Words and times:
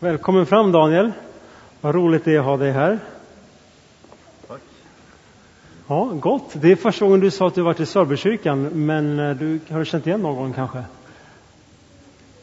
Välkommen 0.00 0.46
fram 0.46 0.72
Daniel. 0.72 1.12
Vad 1.80 1.94
roligt 1.94 2.24
det 2.24 2.34
är 2.34 2.38
att 2.38 2.44
ha 2.44 2.56
dig 2.56 2.72
här. 2.72 2.98
Tack. 4.48 4.60
Ja, 5.86 6.04
gott. 6.04 6.44
Det 6.52 6.72
är 6.72 6.76
första 6.76 7.04
gången 7.04 7.20
du 7.20 7.30
sa 7.30 7.46
att 7.46 7.54
du 7.54 7.62
varit 7.62 7.80
i 7.80 7.86
Sörbykyrkan, 7.86 8.62
men 8.62 9.18
eh, 9.18 9.36
du 9.36 9.60
har 9.70 9.78
du 9.78 9.84
känt 9.84 10.06
igen 10.06 10.20
någon 10.20 10.52
kanske? 10.52 10.84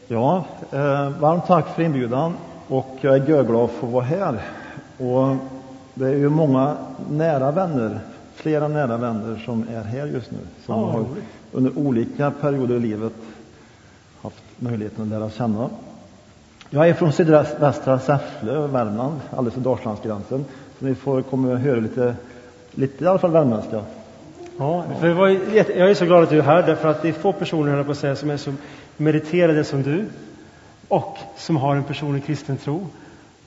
Ja, 0.08 0.44
eh, 0.70 1.08
varmt 1.08 1.46
tack 1.46 1.74
för 1.74 1.82
inbjudan 1.82 2.34
och 2.68 2.98
jag 3.00 3.14
är 3.14 3.28
görglad 3.28 3.70
för 3.70 3.86
att 3.86 3.92
vara 3.92 4.04
här. 4.04 4.42
Och 4.98 5.36
det 5.94 6.06
är 6.06 6.16
ju 6.16 6.28
många 6.28 6.76
nära 7.10 7.50
vänner, 7.50 8.00
flera 8.34 8.68
nära 8.68 8.96
vänner 8.96 9.42
som 9.44 9.68
är 9.68 9.82
här 9.82 10.06
just 10.06 10.30
nu. 10.30 10.38
Som 10.66 10.80
Ja, 10.80 10.90
har 10.90 11.04
under 11.52 11.78
olika 11.78 12.30
perioder 12.30 12.76
i 12.76 12.80
livet 12.80 13.12
haft 14.22 14.42
möjligheten 14.58 15.02
att 15.02 15.08
lära 15.08 15.30
känna. 15.30 15.70
Jag 16.70 16.88
är 16.88 16.94
från 16.94 17.12
sydvästra 17.12 17.98
Säffle, 17.98 18.52
Värmland, 18.52 19.20
alldeles 19.30 19.56
vid 19.56 19.64
Dalslandsgränsen. 19.64 20.44
Så 20.78 20.84
ni 20.84 20.94
får 20.94 21.22
komma 21.22 21.48
och 21.48 21.58
höra 21.58 21.80
lite, 21.80 22.16
lite 22.70 23.04
i 23.04 23.06
alla 23.06 23.18
fall 23.18 23.30
värmländska. 23.30 23.82
Ja, 24.58 24.84
för 25.00 25.08
jag, 25.08 25.14
var, 25.14 25.28
jag 25.54 25.90
är 25.90 25.94
så 25.94 26.04
glad 26.04 26.22
att 26.22 26.30
du 26.30 26.38
är 26.38 26.42
här, 26.42 26.62
därför 26.62 26.88
att 26.88 27.02
det 27.02 27.08
är 27.08 27.12
få 27.12 27.32
personer, 27.32 27.68
höll 27.68 27.76
jag 27.76 27.86
på 27.86 27.92
att 27.92 27.98
säga, 27.98 28.16
som 28.16 28.30
är 28.30 28.36
så 28.36 28.52
meriterade 28.96 29.64
som 29.64 29.82
du 29.82 30.04
och 30.88 31.18
som 31.36 31.56
har 31.56 31.76
en 31.76 31.84
personlig 31.84 32.26
kristen 32.26 32.56
tro 32.56 32.86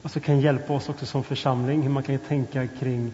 och 0.01 0.11
som 0.11 0.21
kan 0.21 0.39
hjälpa 0.39 0.73
oss 0.73 0.89
också 0.89 1.05
som 1.05 1.23
församling, 1.23 1.81
hur 1.81 1.89
man 1.89 2.03
kan 2.03 2.17
tänka 2.17 2.67
kring 2.67 3.13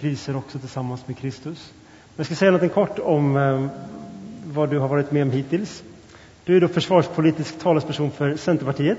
kriser 0.00 0.36
också 0.36 0.58
tillsammans 0.58 1.08
med 1.08 1.18
Kristus. 1.18 1.72
Jag 2.16 2.26
ska 2.26 2.34
säga 2.34 2.50
något 2.50 2.74
kort 2.74 2.98
om 2.98 3.36
eh, 3.36 3.66
vad 4.46 4.70
du 4.70 4.78
har 4.78 4.88
varit 4.88 5.12
med 5.12 5.22
om 5.22 5.30
hittills. 5.30 5.82
Du 6.44 6.56
är 6.56 6.60
då 6.60 6.68
försvarspolitisk 6.68 7.58
talesperson 7.58 8.10
för 8.10 8.36
Centerpartiet 8.36 8.98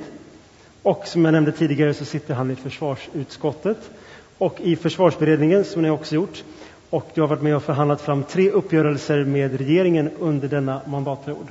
och 0.85 1.07
som 1.07 1.25
jag 1.25 1.31
nämnde 1.31 1.51
tidigare 1.51 1.93
så 1.93 2.05
sitter 2.05 2.33
han 2.33 2.51
i 2.51 2.55
försvarsutskottet 2.55 3.77
och 4.37 4.61
i 4.61 4.75
försvarsberedningen 4.75 5.65
som 5.65 5.81
ni 5.81 5.89
också 5.89 6.15
gjort. 6.15 6.43
Och 6.89 7.11
du 7.13 7.21
har 7.21 7.27
varit 7.27 7.41
med 7.41 7.55
och 7.55 7.63
förhandlat 7.63 8.01
fram 8.01 8.23
tre 8.23 8.49
uppgörelser 8.49 9.23
med 9.23 9.57
regeringen 9.57 10.09
under 10.19 10.47
denna 10.47 10.81
mandatperiod. 10.85 11.47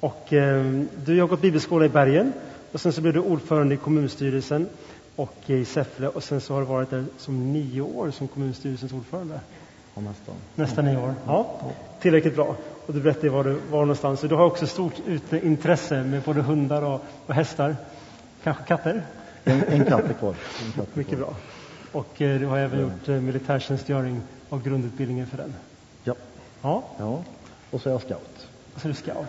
Och 0.00 0.32
eh, 0.32 0.64
du 1.04 1.20
har 1.20 1.28
gått 1.28 1.40
bibelskola 1.40 1.86
i 1.86 1.88
Bergen 1.88 2.32
och 2.72 2.80
sen 2.80 2.92
så 2.92 3.00
blev 3.00 3.14
du 3.14 3.20
ordförande 3.20 3.74
i 3.74 3.78
kommunstyrelsen 3.78 4.68
och 5.16 5.36
i 5.46 5.64
Säffle 5.64 6.08
och 6.08 6.24
sen 6.24 6.40
så 6.40 6.54
har 6.54 6.60
du 6.60 6.66
varit 6.66 6.90
där 6.90 7.04
som 7.18 7.52
nio 7.52 7.80
år 7.80 8.10
som 8.10 8.28
kommunstyrelsens 8.28 8.92
ordförande. 8.92 9.40
Ja, 9.96 10.02
nästan. 10.02 10.34
Nästan 10.54 10.84
nio 10.84 10.96
år. 10.96 11.14
Ja, 11.26 11.46
tillräckligt 12.00 12.34
bra. 12.34 12.56
Och 12.86 12.94
du 12.94 13.00
berättade 13.00 13.28
var 13.28 13.44
du 13.44 13.52
var 13.70 13.80
någonstans. 13.80 14.20
Så 14.20 14.26
du 14.26 14.34
har 14.34 14.44
också 14.44 14.66
stort 14.66 14.94
intresse 15.42 16.02
med 16.02 16.22
både 16.22 16.42
hundar 16.42 16.82
och, 16.82 17.02
och 17.26 17.34
hästar. 17.34 17.76
Kanske 18.42 18.64
katter? 18.64 19.02
En, 19.44 19.62
en 19.68 19.84
katt 19.84 20.04
är 20.04 20.12
kvar. 20.12 20.34
Mycket 20.94 21.18
bra. 21.18 21.34
Och 21.92 22.22
eh, 22.22 22.40
du 22.40 22.46
har 22.46 22.58
även 22.58 22.80
gjort 22.80 23.08
eh, 23.08 23.14
militärtjänstgöring 23.14 24.20
och 24.48 24.62
grundutbildningen 24.64 25.26
för 25.26 25.36
den. 25.36 25.54
Ja. 26.04 26.14
Ja, 26.62 26.82
ja. 26.98 27.22
Och 27.70 27.80
så 27.80 27.88
är 27.88 27.92
jag 27.92 28.00
scout. 28.02 28.48
och 28.74 28.80
så 28.80 28.88
är 28.88 28.92
du 28.92 28.94
scout. 28.94 29.26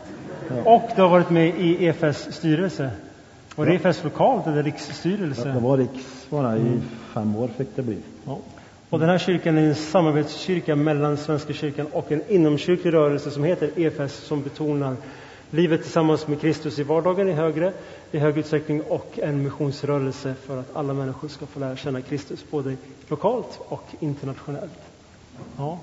Ja. 0.50 0.76
Och 0.76 0.90
du 0.96 1.02
har 1.02 1.10
varit 1.10 1.30
med 1.30 1.48
i 1.60 1.86
EFS 1.86 2.28
styrelse. 2.32 2.92
Var 3.56 3.66
det 3.66 3.74
Ja. 3.74 3.80
EFS 3.90 4.04
lokalt 4.04 4.48
eller 4.48 4.64
riksstyrelse? 4.64 5.50
Det 5.50 5.60
var 5.60 5.78
riks 5.78 6.28
bara 6.30 6.58
i 6.58 6.80
fem 7.14 7.36
år 7.36 7.48
fick 7.58 7.76
det 7.76 7.82
bli. 7.82 7.98
Ja. 8.26 8.38
Och 8.90 9.00
den 9.00 9.10
här 9.10 9.18
kyrkan 9.18 9.58
är 9.58 9.62
en 9.62 9.76
samarbetskyrka 9.76 10.76
mellan 10.76 11.18
Svenska 11.18 11.54
kyrkan 11.54 11.88
och 11.92 12.12
en 12.12 12.22
inomkyrklig 12.30 12.94
rörelse 12.94 13.32
som 13.32 13.44
heter 13.44 13.70
EFS 13.76 14.14
som 14.14 14.42
betonar 14.42 14.96
livet 15.52 15.82
tillsammans 15.84 16.28
med 16.28 16.42
Kristus 16.42 16.80
i 16.80 16.84
vardagen 16.84 17.30
i 17.30 17.32
högre, 17.32 17.74
i 18.12 18.20
hög 18.20 18.38
utsträckning 18.38 18.82
och 18.82 19.20
en 19.22 19.44
missionsrörelse 19.44 20.36
för 20.46 20.60
att 20.60 20.76
alla 20.76 20.94
människor 20.94 21.28
ska 21.28 21.46
få 21.46 21.60
lära 21.60 21.76
känna 21.76 22.02
Kristus 22.02 22.46
både 22.52 22.76
lokalt 23.08 23.60
och 23.68 23.84
internationellt. 24.00 24.80
Ja. 25.58 25.80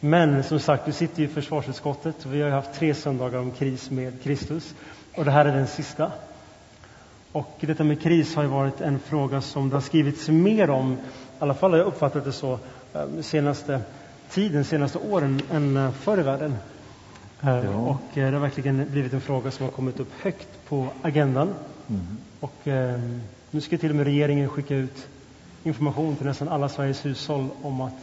Men 0.00 0.44
som 0.44 0.60
sagt, 0.60 0.86
du 0.86 0.92
sitter 0.92 1.18
ju 1.18 1.24
i 1.24 1.28
försvarsutskottet 1.28 2.26
och 2.26 2.34
vi 2.34 2.42
har 2.42 2.50
haft 2.50 2.74
tre 2.74 2.94
söndagar 2.94 3.38
om 3.38 3.50
kris 3.50 3.90
med 3.90 4.22
Kristus 4.22 4.74
och 5.14 5.24
det 5.24 5.30
här 5.30 5.44
är 5.44 5.52
den 5.52 5.66
sista. 5.66 6.12
Och 7.32 7.56
detta 7.60 7.84
med 7.84 8.02
kris 8.02 8.34
har 8.34 8.44
varit 8.44 8.80
en 8.80 8.98
fråga 8.98 9.40
som 9.40 9.68
det 9.68 9.76
har 9.76 9.80
skrivits 9.80 10.28
mer 10.28 10.70
om, 10.70 10.96
i 11.38 11.42
alla 11.42 11.54
fall 11.54 11.70
har 11.70 11.78
jag 11.78 11.86
uppfattat 11.86 12.24
det 12.24 12.32
så, 12.32 12.58
eh, 12.94 13.20
senaste 13.22 13.80
tiden, 14.30 14.64
senaste 14.64 14.98
åren, 14.98 15.40
än 15.52 15.76
eh, 15.76 15.90
förr 15.90 16.20
i 16.20 16.22
världen. 16.22 16.54
Eh, 17.42 17.64
Ja. 17.64 17.70
Och 17.78 18.00
det 18.14 18.20
har 18.20 18.32
verkligen 18.32 18.86
blivit 18.90 19.12
en 19.12 19.20
fråga 19.20 19.50
som 19.50 19.64
har 19.64 19.72
kommit 19.72 20.00
upp 20.00 20.12
högt 20.22 20.48
på 20.68 20.86
agendan. 21.02 21.48
Mm. 21.88 22.00
Och 22.40 22.68
eh, 22.68 23.00
nu 23.50 23.60
ska 23.60 23.78
till 23.78 23.90
och 23.90 23.96
med 23.96 24.06
regeringen 24.06 24.48
skicka 24.48 24.76
ut 24.76 25.06
information 25.64 26.16
till 26.16 26.26
nästan 26.26 26.48
alla 26.48 26.68
Sveriges 26.68 27.06
hushåll 27.06 27.46
om 27.62 27.80
att 27.80 27.96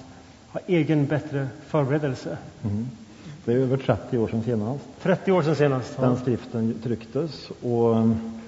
ha 0.51 0.59
egen 0.67 1.05
bättre 1.05 1.47
förberedelse. 1.67 2.37
Mm. 2.63 2.87
Det 3.45 3.53
är 3.53 3.57
över 3.57 3.77
30 3.77 4.17
år 4.17 4.27
sedan 4.27 4.43
senast 4.43 4.83
30 5.01 5.31
år 5.31 5.41
sedan 5.41 5.55
senast. 5.55 5.97
den 5.97 6.17
skriften 6.17 6.79
trycktes. 6.83 7.49
Och 7.49 7.95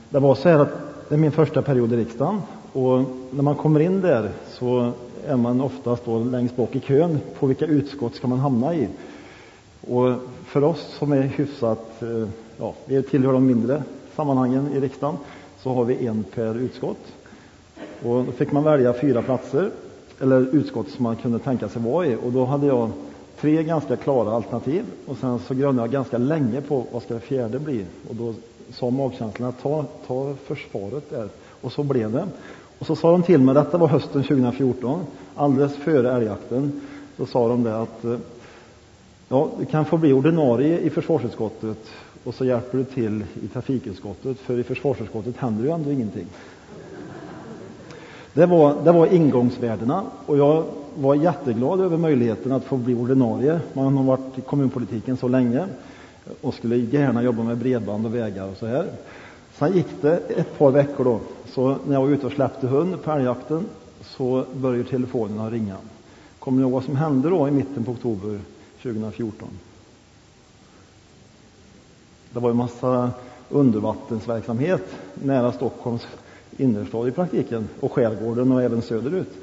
det 0.10 0.20
var 0.20 0.36
så 0.36 0.50
här 0.50 0.60
att 0.60 0.70
det 1.10 1.16
är 1.16 1.20
min 1.20 1.32
första 1.32 1.62
period 1.62 1.94
i 1.94 1.98
riksdagen. 1.98 2.42
Och 2.78 3.04
när 3.32 3.44
man 3.44 3.56
kommer 3.56 3.80
in 3.80 4.02
där 4.02 4.30
så 4.48 4.92
är 5.28 5.36
man 5.36 5.62
oftast 5.62 6.06
då 6.06 6.20
längst 6.20 6.56
bak 6.56 6.76
i 6.76 6.80
kön. 6.80 7.20
På 7.40 7.46
vilka 7.48 7.66
utskott 7.66 8.16
ska 8.16 8.28
man 8.28 8.40
hamna 8.40 8.76
i? 8.76 8.88
Och 9.88 10.14
för 10.46 10.64
oss 10.64 10.96
som 11.00 11.12
är 11.12 11.22
hyfsat, 11.22 12.02
eh, 12.02 12.30
ja, 12.58 12.74
vi 12.86 13.04
tillhör 13.04 13.34
de 13.34 13.48
mindre 13.48 13.84
sammanhangen 14.16 14.70
i 14.74 14.80
riksdagen, 14.80 15.18
så 15.60 15.74
har 15.74 15.86
vi 15.86 16.08
en 16.08 16.24
per 16.24 16.56
utskott. 16.56 16.98
Och 18.04 18.24
då 18.26 18.32
fick 18.32 18.52
man 18.52 18.64
välja 18.64 18.94
fyra 18.94 19.22
platser, 19.22 19.72
eller 20.22 20.56
utskott 20.56 20.90
som 20.90 21.04
man 21.04 21.16
kunde 21.16 21.40
tänka 21.40 21.70
sig 21.70 21.82
vara 21.82 22.06
i. 22.06 22.18
Och 22.24 22.32
då 22.32 22.46
hade 22.46 22.68
jag 22.68 22.90
tre 23.40 23.64
ganska 23.64 23.96
klara 23.96 24.32
alternativ. 24.32 24.86
Och 25.06 25.18
sen 25.18 25.40
så 25.40 25.54
grunnade 25.54 25.82
jag 25.82 25.92
ganska 25.92 26.18
länge 26.18 26.62
på 26.62 26.86
vad 26.92 27.04
ska 27.04 27.14
det 27.14 27.20
fjärde 27.20 27.60
bli. 27.60 27.86
Och 28.10 28.16
då 28.16 28.34
sa 28.74 28.90
magkänslan 28.90 29.50
att 29.50 29.62
ta, 29.62 29.86
ta 30.08 30.36
försvaret 30.46 31.10
där. 31.10 31.30
Och 31.62 31.72
så 31.72 31.84
blev 31.84 32.12
det. 32.12 32.28
Och 32.80 32.86
så 32.86 32.96
sa 32.96 33.12
de 33.12 33.24
till 33.24 33.42
mig, 33.42 33.56
detta 33.56 33.78
var 33.78 33.88
hösten 33.88 34.24
2014, 34.24 35.06
alldeles 35.36 35.76
före 35.76 36.12
älgjakten, 36.12 36.82
så 37.18 37.26
sa 37.26 37.48
de 37.48 37.64
det 37.64 37.82
att 37.82 38.06
eh, 38.06 38.18
Ja, 39.30 39.50
du 39.60 39.66
kan 39.66 39.86
få 39.86 39.98
bli 39.98 40.14
ordinarie 40.14 40.80
i 40.80 40.90
försvarsutskottet 40.90 41.78
och 42.24 42.36
så 42.36 42.46
hjälper 42.46 42.78
du 42.78 42.84
till 42.84 43.24
i 43.44 43.48
trafikutskottet, 43.48 44.38
för 44.40 44.60
i 44.60 44.64
försvarsutskottet 44.64 45.38
händer 45.38 45.64
ju 45.64 45.70
ändå 45.70 45.92
ingenting. 45.92 46.26
Det 48.34 48.46
var, 48.46 48.76
det 48.84 48.92
var 48.92 49.08
ingångsvärdena 49.08 50.04
och 50.26 50.38
jag 50.38 50.64
var 50.98 51.16
jätteglad 51.16 51.82
över 51.82 51.98
möjligheten 51.98 52.52
att 52.52 52.64
få 52.64 52.78
bli 52.78 52.96
ordinarie. 52.96 53.60
Man 53.74 53.98
har 53.98 54.04
varit 54.04 54.38
i 54.38 54.42
kommunpolitiken 54.42 55.18
så 55.18 55.28
länge 55.28 55.66
och 56.42 56.54
skulle 56.54 56.76
gärna 56.76 57.24
jobba 57.24 57.44
med 57.44 57.58
bredband 57.58 58.06
och 58.06 58.16
vägar 58.16 58.48
och 58.48 58.58
så 58.58 58.66
här. 58.66 58.86
Sen 59.60 59.74
gick 59.74 60.02
det 60.02 60.18
ett 60.18 60.58
par 60.58 60.72
veckor 60.72 61.04
då, 61.04 61.20
så 61.46 61.78
när 61.88 61.94
jag 61.94 62.02
var 62.02 62.10
ute 62.10 62.26
och 62.26 62.32
släppte 62.32 62.68
hund 62.68 63.04
på 63.04 63.12
älgjakten 63.12 63.66
så 64.02 64.46
började 64.54 64.90
telefonerna 64.90 65.50
ringa. 65.50 65.76
Kommer 66.40 66.58
ni 66.58 66.62
ihåg 66.62 66.72
vad 66.72 66.84
som 66.84 66.96
hände 66.96 67.30
då 67.30 67.48
i 67.48 67.52
mitten 67.52 67.84
på 67.84 67.92
oktober 67.92 68.40
2014? 68.82 69.48
Det 72.34 72.40
var 72.40 72.50
en 72.50 72.58
massa 72.58 73.12
undervattensverksamhet 73.50 74.84
nära 75.14 75.52
Stockholms 75.52 76.08
innerstad 76.58 77.08
i 77.08 77.12
praktiken 77.12 77.68
och 77.80 77.92
skärgården 77.92 78.52
och 78.52 78.64
även 78.64 78.82
söderut. 78.82 79.34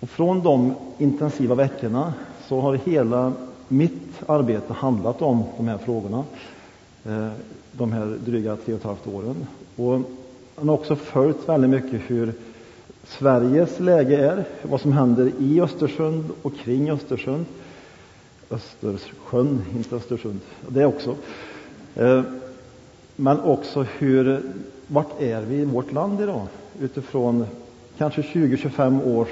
Och 0.00 0.10
från 0.10 0.42
de 0.42 0.74
intensiva 0.98 1.54
veckorna 1.54 2.14
så 2.48 2.60
har 2.60 2.74
hela 2.74 3.32
mitt 3.68 4.22
arbete 4.26 4.72
handlat 4.72 5.22
om 5.22 5.44
de 5.56 5.68
här 5.68 5.78
frågorna 5.78 6.24
eh, 7.04 7.30
de 7.78 7.92
här 7.92 8.06
dryga 8.24 8.56
tre 8.56 8.74
och 8.74 8.80
ett 8.80 8.86
halvt 8.86 9.06
åren. 9.06 9.46
Och 9.76 10.00
man 10.56 10.68
har 10.68 10.74
också 10.74 10.96
följt 10.96 11.48
väldigt 11.48 11.70
mycket 11.70 12.00
hur 12.06 12.32
Sveriges 13.04 13.80
läge 13.80 14.16
är, 14.16 14.44
vad 14.62 14.80
som 14.80 14.92
händer 14.92 15.32
i 15.38 15.60
Östersund 15.60 16.30
och 16.42 16.56
kring 16.56 16.90
Östersund. 16.90 17.44
Östersjön, 18.50 19.62
inte 19.76 19.96
Östersund, 19.96 20.40
det 20.68 20.86
också. 20.86 21.16
Eh, 21.94 22.22
men 23.16 23.40
också 23.40 23.82
hur, 23.82 24.42
vart 24.86 25.20
är 25.20 25.42
vi 25.42 25.56
i 25.56 25.64
vårt 25.64 25.92
land 25.92 26.20
idag? 26.20 26.46
Utifrån 26.80 27.46
kanske 27.98 28.22
20-25 28.22 29.16
års 29.16 29.28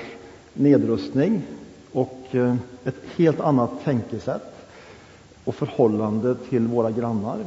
nedrustning 0.55 1.43
och 1.93 2.19
eh, 2.31 2.55
ett 2.85 2.97
helt 3.17 3.41
annat 3.41 3.71
tänkesätt 3.85 4.55
och 5.44 5.55
förhållande 5.55 6.35
till 6.35 6.67
våra 6.67 6.91
grannar. 6.91 7.39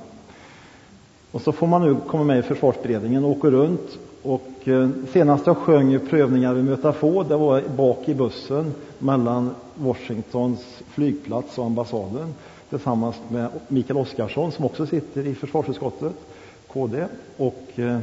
Och 1.35 1.41
så 1.41 1.51
får 1.51 1.67
man 1.67 1.81
nu 1.81 1.95
komma 2.07 2.23
med 2.23 2.39
i 2.39 2.41
försvarsberedningen 2.41 3.23
och 3.23 3.31
åka 3.31 3.47
runt. 3.47 3.97
Och 4.21 4.67
eh, 4.67 4.89
senast 5.13 5.47
jag 5.47 5.57
sjöng 5.57 5.99
prövningar 6.09 6.53
vid 6.53 6.63
Möta 6.65 6.93
få, 6.93 7.23
det 7.23 7.35
var 7.35 7.61
bak 7.77 8.09
i 8.09 8.13
bussen 8.13 8.73
mellan 8.99 9.49
Washingtons 9.75 10.83
flygplats 10.87 11.57
och 11.57 11.65
ambassaden 11.65 12.33
tillsammans 12.69 13.15
med 13.29 13.49
Mikael 13.67 13.97
Oscarsson 13.97 14.51
som 14.51 14.65
också 14.65 14.85
sitter 14.85 15.27
i 15.27 15.35
försvarsutskottet, 15.35 16.13
KD, 16.67 17.05
och 17.37 17.63
eh, 17.75 17.97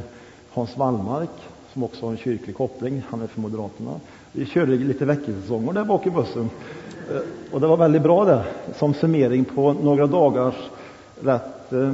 Hans 0.49 0.77
Wallmark, 0.77 1.29
som 1.73 1.83
också 1.83 2.05
har 2.05 2.11
en 2.11 2.17
kyrklig 2.17 2.55
koppling, 2.55 3.01
han 3.09 3.21
är 3.21 3.27
för 3.27 3.41
Moderaterna. 3.41 3.99
Vi 4.31 4.45
körde 4.45 4.75
lite 4.75 5.05
väckelsesånger 5.05 5.73
där 5.73 5.85
bak 5.85 6.07
i 6.07 6.09
bussen. 6.09 6.49
Eh, 7.11 7.21
och 7.51 7.61
det 7.61 7.67
var 7.67 7.77
väldigt 7.77 8.03
bra 8.03 8.25
det, 8.25 8.43
som 8.75 8.93
summering 8.93 9.45
på 9.45 9.73
några 9.73 10.07
dagars 10.07 10.55
rätt 11.21 11.73
eh, 11.73 11.93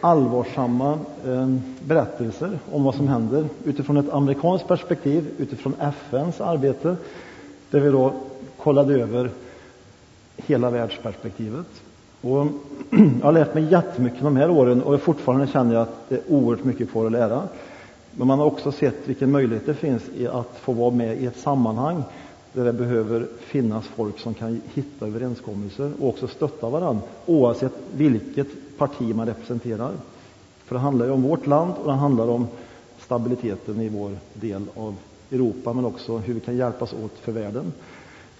allvarsamma 0.00 0.98
eh, 1.26 1.54
berättelser 1.80 2.58
om 2.72 2.84
vad 2.84 2.94
som 2.94 3.08
händer 3.08 3.48
utifrån 3.64 3.96
ett 3.96 4.12
amerikanskt 4.12 4.68
perspektiv, 4.68 5.28
utifrån 5.38 5.74
FNs 5.80 6.40
arbete, 6.40 6.96
där 7.70 7.80
vi 7.80 7.90
då 7.90 8.12
kollade 8.56 8.94
över 8.94 9.30
hela 10.36 10.70
världsperspektivet. 10.70 11.66
Och 12.20 12.46
jag 12.90 13.22
har 13.22 13.32
lärt 13.32 13.54
mig 13.54 13.64
jättemycket 13.64 14.22
de 14.22 14.36
här 14.36 14.50
åren 14.50 14.82
och 14.82 15.00
fortfarande 15.00 15.46
känner 15.46 15.74
jag 15.74 15.82
att 15.82 16.08
det 16.08 16.14
är 16.14 16.22
oerhört 16.28 16.64
mycket 16.64 16.90
kvar 16.90 17.06
att 17.06 17.12
lära. 17.12 17.42
Men 18.12 18.26
man 18.26 18.38
har 18.38 18.46
också 18.46 18.72
sett 18.72 19.08
vilken 19.08 19.30
möjlighet 19.30 19.66
det 19.66 19.74
finns 19.74 20.02
i 20.16 20.26
att 20.26 20.58
få 20.60 20.72
vara 20.72 20.90
med 20.90 21.22
i 21.22 21.26
ett 21.26 21.36
sammanhang 21.36 22.02
där 22.52 22.64
det 22.64 22.72
behöver 22.72 23.26
finnas 23.40 23.86
folk 23.86 24.18
som 24.18 24.34
kan 24.34 24.60
hitta 24.74 25.06
överenskommelser 25.06 25.92
och 26.00 26.08
också 26.08 26.28
stötta 26.28 26.68
varandra 26.68 27.02
oavsett 27.26 27.72
vilket 27.92 28.46
parti 28.78 29.14
man 29.14 29.26
representerar. 29.26 29.92
För 30.64 30.74
det 30.74 30.80
handlar 30.80 31.06
ju 31.06 31.12
om 31.12 31.22
vårt 31.22 31.46
land 31.46 31.74
och 31.82 31.86
det 31.86 31.92
handlar 31.92 32.28
om 32.28 32.46
stabiliteten 32.98 33.80
i 33.80 33.88
vår 33.88 34.10
del 34.32 34.62
av 34.74 34.94
Europa 35.30 35.72
men 35.72 35.84
också 35.84 36.18
hur 36.18 36.34
vi 36.34 36.40
kan 36.40 36.56
hjälpas 36.56 36.92
åt 36.92 37.12
för 37.20 37.32
världen. 37.32 37.72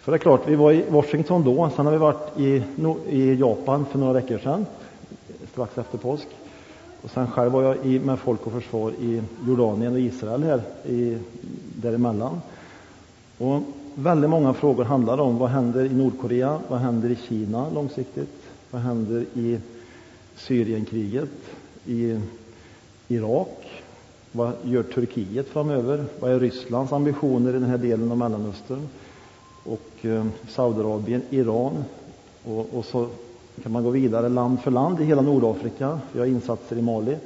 För 0.00 0.12
det 0.12 0.17
är 0.17 0.19
klart, 0.19 0.43
vi 0.47 0.56
var 0.56 0.73
i 0.73 0.85
Washington 0.91 1.44
då, 1.44 1.71
sen 1.77 1.87
har 1.87 1.93
vi 1.93 1.99
varit 1.99 2.38
i, 2.38 2.62
i 3.09 3.35
Japan 3.35 3.87
för 3.87 3.99
några 3.99 4.12
veckor 4.12 4.38
sedan, 4.38 4.67
strax 5.53 5.79
efter 5.79 5.99
påsk. 5.99 6.27
Och 7.03 7.11
sen 7.11 7.31
själv 7.31 7.53
var 7.53 7.62
jag 7.62 7.87
i, 7.87 7.99
med 8.00 8.19
Folk 8.19 8.47
och 8.47 8.53
Försvar 8.53 8.93
i 9.00 9.23
Jordanien 9.47 9.93
och 9.93 10.00
Israel 10.00 10.43
här 10.43 10.61
i, 10.85 11.19
däremellan. 11.77 12.41
Och 13.38 13.62
väldigt 13.94 14.31
många 14.31 14.55
frågor 14.55 14.85
handlar 14.85 15.19
om 15.21 15.38
vad 15.38 15.50
händer 15.50 15.85
i 15.85 15.94
Nordkorea, 15.94 16.59
vad 16.69 16.79
händer 16.79 17.11
i 17.11 17.17
Kina 17.17 17.71
långsiktigt, 17.71 18.43
vad 18.71 18.83
händer 18.83 19.25
i 19.35 19.59
Syrienkriget, 20.37 21.31
i 21.87 22.21
Irak, 23.09 23.83
vad 24.33 24.53
gör 24.65 24.83
Turkiet 24.83 25.47
framöver, 25.47 26.05
vad 26.21 26.31
är 26.31 26.41
Rysslands 26.41 26.93
ambitioner 26.93 27.50
i 27.50 27.53
den 27.53 27.65
här 27.65 27.79
delen 27.79 28.11
av 28.11 28.19
Mellanöstern 28.19 28.88
och 29.65 29.91
eh, 30.03 30.27
Saudiarabien, 30.49 31.23
Iran 31.31 31.85
och, 32.44 32.75
och 32.75 32.85
så 32.85 33.09
kan 33.62 33.73
man 33.73 33.85
gå 33.85 33.91
vidare 33.91 34.29
land 34.29 34.61
för 34.61 34.71
land 34.71 35.00
i 35.00 35.05
hela 35.05 35.23
Nordafrika. 35.23 36.00
Vi 36.12 36.19
har 36.19 36.27
insatser 36.27 36.77
i 36.77 36.83
Mali. 36.83 37.17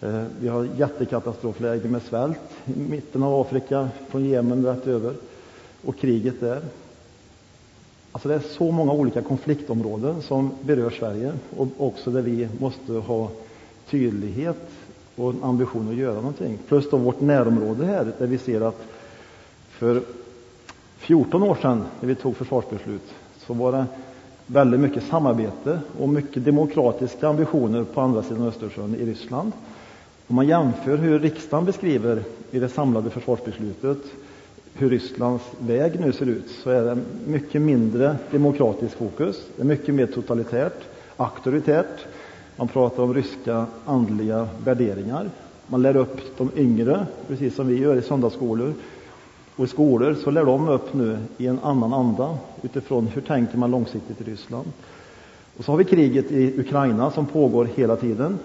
Eh, 0.00 0.24
vi 0.40 0.48
har 0.48 0.68
jättekatastrofläge 0.78 1.88
med 1.88 2.02
svält 2.02 2.40
i 2.64 2.80
mitten 2.90 3.22
av 3.22 3.40
Afrika, 3.40 3.88
från 4.08 4.24
Jemen 4.24 4.64
rätt 4.64 4.86
över, 4.86 5.14
och 5.84 5.98
kriget 5.98 6.40
där. 6.40 6.60
Alltså 8.12 8.28
det 8.28 8.34
är 8.34 8.40
så 8.40 8.70
många 8.70 8.92
olika 8.92 9.22
konfliktområden 9.22 10.22
som 10.22 10.50
berör 10.62 10.90
Sverige 10.90 11.32
och 11.56 11.68
också 11.78 12.10
där 12.10 12.22
vi 12.22 12.48
måste 12.58 12.92
ha 12.92 13.28
tydlighet 13.90 14.68
och 15.16 15.30
en 15.30 15.44
ambition 15.44 15.88
att 15.88 15.94
göra 15.94 16.14
någonting. 16.14 16.58
Plus 16.68 16.90
då 16.90 16.96
vårt 16.96 17.20
närområde 17.20 17.86
här, 17.86 18.12
där 18.18 18.26
vi 18.26 18.38
ser 18.38 18.60
att 18.60 18.82
för 19.70 20.02
14 20.98 21.42
år 21.42 21.54
sedan, 21.62 21.84
när 22.00 22.08
vi 22.08 22.14
tog 22.14 22.36
försvarsbeslut, 22.36 23.02
så 23.46 23.54
var 23.54 23.72
det 23.72 23.84
väldigt 24.46 24.80
mycket 24.80 25.02
samarbete 25.02 25.80
och 25.98 26.08
mycket 26.08 26.44
demokratiska 26.44 27.28
ambitioner 27.28 27.84
på 27.84 28.00
andra 28.00 28.22
sidan 28.22 28.46
Östersjön 28.46 28.94
i 28.94 29.06
Ryssland. 29.06 29.52
Om 30.26 30.36
man 30.36 30.48
jämför 30.48 30.96
hur 30.96 31.18
riksdagen 31.18 31.64
beskriver 31.64 32.22
i 32.50 32.58
det 32.58 32.68
samlade 32.68 33.10
försvarsbeslutet 33.10 33.98
hur 34.80 34.90
Rysslands 34.90 35.44
väg 35.58 36.00
nu 36.00 36.12
ser 36.12 36.26
ut 36.26 36.50
så 36.62 36.70
är 36.70 36.82
det 36.82 36.98
mycket 37.26 37.62
mindre 37.62 38.16
demokratiskt 38.30 38.94
fokus. 38.94 39.46
Det 39.56 39.62
är 39.62 39.66
mycket 39.66 39.94
mer 39.94 40.06
totalitärt, 40.06 40.82
auktoritärt. 41.16 42.06
Man 42.56 42.68
pratar 42.68 43.02
om 43.02 43.14
ryska 43.14 43.66
andliga 43.84 44.48
värderingar. 44.64 45.30
Man 45.66 45.82
lär 45.82 45.96
upp 45.96 46.38
de 46.38 46.50
yngre, 46.56 47.06
precis 47.28 47.54
som 47.54 47.68
vi 47.68 47.78
gör 47.78 47.96
i 47.96 48.02
söndagsskolor, 48.02 48.74
och 49.56 49.64
i 49.64 49.68
skolor 49.68 50.16
så 50.24 50.30
lär 50.30 50.44
de 50.44 50.68
upp 50.68 50.94
nu 50.94 51.18
i 51.38 51.46
en 51.46 51.58
annan 51.58 51.92
anda 51.92 52.38
utifrån 52.62 53.06
hur 53.06 53.22
tänker 53.22 53.58
man 53.58 53.70
långsiktigt 53.70 54.20
i 54.20 54.24
Ryssland. 54.24 54.66
Och 55.56 55.64
så 55.64 55.72
har 55.72 55.76
vi 55.76 55.84
kriget 55.84 56.32
i 56.32 56.60
Ukraina 56.60 57.10
som 57.10 57.26
pågår 57.26 57.68
hela 57.74 57.96
tiden. 57.96 58.38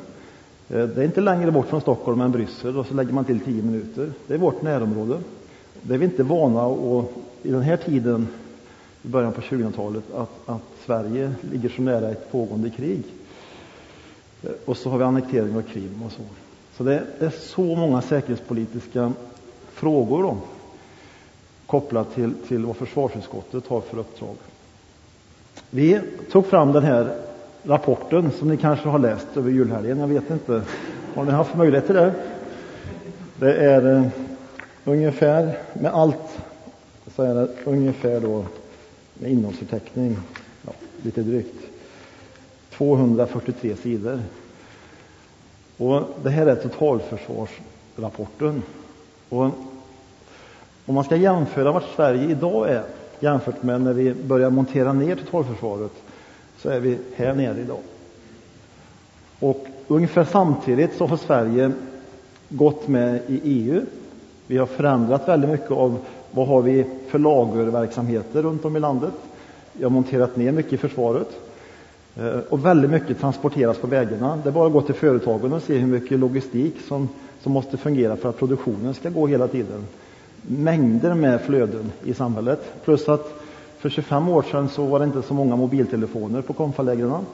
Eh, 0.69 0.83
det 0.83 1.01
är 1.01 1.05
inte 1.05 1.21
längre 1.21 1.51
bort 1.51 1.67
från 1.67 1.81
Stockholm 1.81 2.21
än 2.21 2.31
Bryssel 2.31 2.77
och 2.77 2.85
så 2.85 2.93
lägger 2.93 3.13
man 3.13 3.25
till 3.25 3.39
tio 3.39 3.63
minuter. 3.63 4.11
Det 4.27 4.33
är 4.33 4.37
vårt 4.37 4.61
närområde. 4.61 5.17
Det 5.87 5.93
är 5.93 5.97
vi 5.97 6.05
inte 6.05 6.23
vana 6.23 6.65
att, 6.65 7.05
i 7.43 7.51
den 7.51 7.61
här 7.61 7.77
tiden, 7.77 8.27
i 9.03 9.07
början 9.07 9.33
på 9.33 9.41
2000-talet, 9.41 10.03
att, 10.15 10.49
att 10.49 10.61
Sverige 10.85 11.33
ligger 11.51 11.69
så 11.69 11.81
nära 11.81 12.09
ett 12.09 12.31
pågående 12.31 12.69
krig. 12.69 13.03
Och 14.65 14.77
så 14.77 14.89
har 14.89 14.97
vi 14.97 15.03
annektering 15.03 15.57
av 15.57 15.61
Krim 15.61 16.03
och 16.05 16.11
så. 16.11 16.21
Så 16.77 16.83
det, 16.83 17.03
är 17.19 17.29
så 17.29 17.61
många 17.61 18.01
säkerhetspolitiska 18.01 19.13
frågor 19.71 20.23
då 20.23 20.37
kopplat 21.65 22.15
till, 22.15 22.33
till 22.47 22.65
vad 22.65 22.75
försvarsutskottet 22.75 23.67
har 23.67 23.81
för 23.81 23.99
uppdrag. 23.99 24.35
Vi 25.69 26.01
tog 26.31 26.45
fram 26.45 26.71
den 26.71 26.83
här 26.83 27.15
rapporten 27.63 28.31
som 28.31 28.47
ni 28.47 28.57
kanske 28.57 28.89
har 28.89 28.99
läst 28.99 29.27
över 29.35 29.51
julhelgen. 29.51 29.99
Jag 29.99 30.07
vet 30.07 30.29
inte. 30.29 30.61
Har 31.15 31.25
ni 31.25 31.31
haft 31.31 31.55
möjlighet 31.55 31.85
till 31.85 31.95
det? 31.95 32.13
Det 33.39 33.53
är 33.53 33.95
eh, 33.95 34.07
ungefär, 34.85 35.57
med 35.73 35.93
allt, 35.93 36.39
så 37.15 37.23
är 37.23 37.35
det 37.35 37.47
ungefär 37.63 38.19
då 38.19 38.45
med 39.13 39.31
innehållsförteckning, 39.31 40.17
ja, 40.65 40.71
lite 41.01 41.21
drygt, 41.21 41.55
243 42.69 43.75
sidor. 43.75 44.21
Och 45.77 46.03
det 46.23 46.29
här 46.29 46.47
är 46.47 46.55
totalförsvarsrapporten. 46.55 48.63
Och 49.29 49.49
om 50.85 50.95
man 50.95 51.03
ska 51.03 51.15
jämföra 51.15 51.71
vart 51.71 51.95
Sverige 51.95 52.29
idag 52.29 52.69
är 52.69 52.83
jämfört 53.19 53.63
med 53.63 53.81
när 53.81 53.93
vi 53.93 54.13
börjar 54.13 54.49
montera 54.49 54.93
ner 54.93 55.15
totalförsvaret 55.15 55.91
så 56.57 56.69
är 56.69 56.79
vi 56.79 56.97
här 57.15 57.33
nere 57.33 57.59
idag. 57.59 57.81
Och 59.39 59.65
ungefär 59.87 60.23
samtidigt 60.23 60.97
så 60.97 61.05
har 61.05 61.17
Sverige 61.17 61.71
gått 62.49 62.87
med 62.87 63.21
i 63.27 63.41
EU. 63.43 63.81
Vi 64.47 64.57
har 64.57 64.65
förändrat 64.65 65.27
väldigt 65.27 65.49
mycket 65.49 65.71
av 65.71 65.97
vad 66.31 66.47
har 66.47 66.61
vi 66.61 66.85
för 67.07 67.19
lagerverksamheter 67.19 68.42
runt 68.42 68.66
om 68.66 68.75
i 68.75 68.80
landet. 68.80 69.14
Vi 69.73 69.83
har 69.83 69.92
monterat 69.92 70.35
ner 70.35 70.52
mycket 70.52 70.73
i 70.73 70.78
försvaret. 70.78 71.30
Eh, 72.16 72.40
och 72.49 72.66
väldigt 72.66 72.92
mycket 72.92 73.19
transporteras 73.19 73.78
på 73.78 73.87
vägarna. 73.87 74.40
Det 74.44 74.49
är 74.49 74.54
bara 74.54 74.68
att 74.68 74.73
gå 74.73 74.81
till 74.81 74.95
företagen 74.95 75.54
och 75.54 75.61
se 75.61 75.78
hur 75.78 75.87
mycket 75.87 76.19
logistik 76.19 76.75
som, 76.87 77.09
som 77.42 77.52
måste 77.52 77.78
fungera 77.78 78.16
för 78.16 78.30
att 78.30 78.37
produktionen 78.40 78.94
ska 78.94 79.09
gå 79.09 79.28
hela 79.28 79.47
tiden 79.47 79.85
mängder 80.47 81.14
med 81.14 81.42
flöden 81.42 81.92
i 82.04 82.14
samhället. 82.14 82.73
Plus 82.83 83.09
att 83.09 83.33
för 83.78 83.90
25 83.90 84.30
år 84.30 84.45
sedan 84.52 84.69
så 84.69 84.85
var 84.85 84.99
det 84.99 85.06
inte 85.06 85.21
så 85.21 85.33
många 85.33 85.56
mobiltelefoner 85.56 86.42
på 86.42 86.54
konfalägren. 86.54 87.25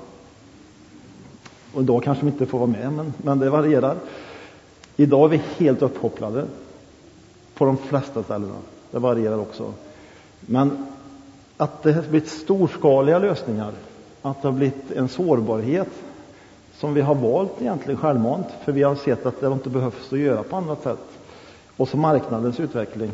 Och 1.74 1.82
idag 1.82 2.04
kanske 2.04 2.26
de 2.26 2.32
inte 2.32 2.46
får 2.46 2.58
vara 2.60 2.70
med, 2.70 2.94
men, 2.94 3.14
men 3.18 3.40
det 3.40 3.50
varierar. 3.50 3.96
Idag 4.96 5.26
är 5.26 5.38
vi 5.38 5.66
helt 5.66 5.82
uppkopplade 5.82 6.46
på 7.62 7.66
de 7.66 7.78
flesta 7.78 8.24
ställena. 8.24 8.56
Det 8.92 9.00
varierar 9.00 9.38
också. 9.38 9.74
Men 10.40 10.88
att 11.58 11.84
det 11.84 11.94
har 11.94 12.02
blivit 12.02 12.30
storskaliga 12.30 13.20
lösningar, 13.20 13.72
att 14.22 14.42
det 14.42 14.48
har 14.48 14.54
blivit 14.54 14.92
en 14.92 15.10
sårbarhet 15.10 15.88
som 16.78 16.94
vi 16.94 17.02
har 17.02 17.16
valt 17.16 17.62
egentligen 17.62 18.00
självmant, 18.00 18.46
för 18.66 18.72
vi 18.72 18.84
har 18.84 18.96
sett 18.96 19.26
att 19.26 19.42
det 19.42 19.48
inte 19.48 19.70
behövs 19.70 20.14
att 20.14 20.20
göra 20.20 20.44
på 20.44 20.56
annat 20.56 20.84
sätt 20.84 21.00
och 21.78 21.90
så 21.90 21.98
marknadens 21.98 22.60
utveckling 22.60 23.12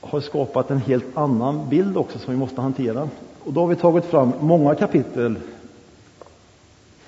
har 0.00 0.20
skapat 0.20 0.70
en 0.70 0.78
helt 0.80 1.16
annan 1.16 1.68
bild 1.68 1.96
också 1.96 2.18
som 2.18 2.32
vi 2.34 2.38
måste 2.40 2.60
hantera. 2.60 3.08
Och 3.44 3.52
då 3.52 3.60
har 3.60 3.68
vi 3.68 3.76
tagit 3.76 4.04
fram 4.04 4.32
många 4.40 4.74
kapitel 4.74 5.38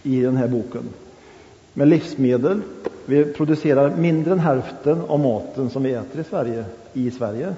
i 0.03 0.21
den 0.21 0.37
här 0.37 0.49
boken 0.49 0.89
med 1.81 1.89
livsmedel. 1.89 2.63
Vi 3.07 3.25
producerar 3.25 3.97
mindre 3.97 4.33
än 4.33 4.39
hälften 4.39 5.01
av 5.09 5.21
maten 5.21 5.71
som 5.71 5.83
vi 5.83 5.93
äter 5.93 6.21
i 6.21 6.25
Sverige 6.25 6.65
i 6.93 7.11
Sverige 7.11 7.55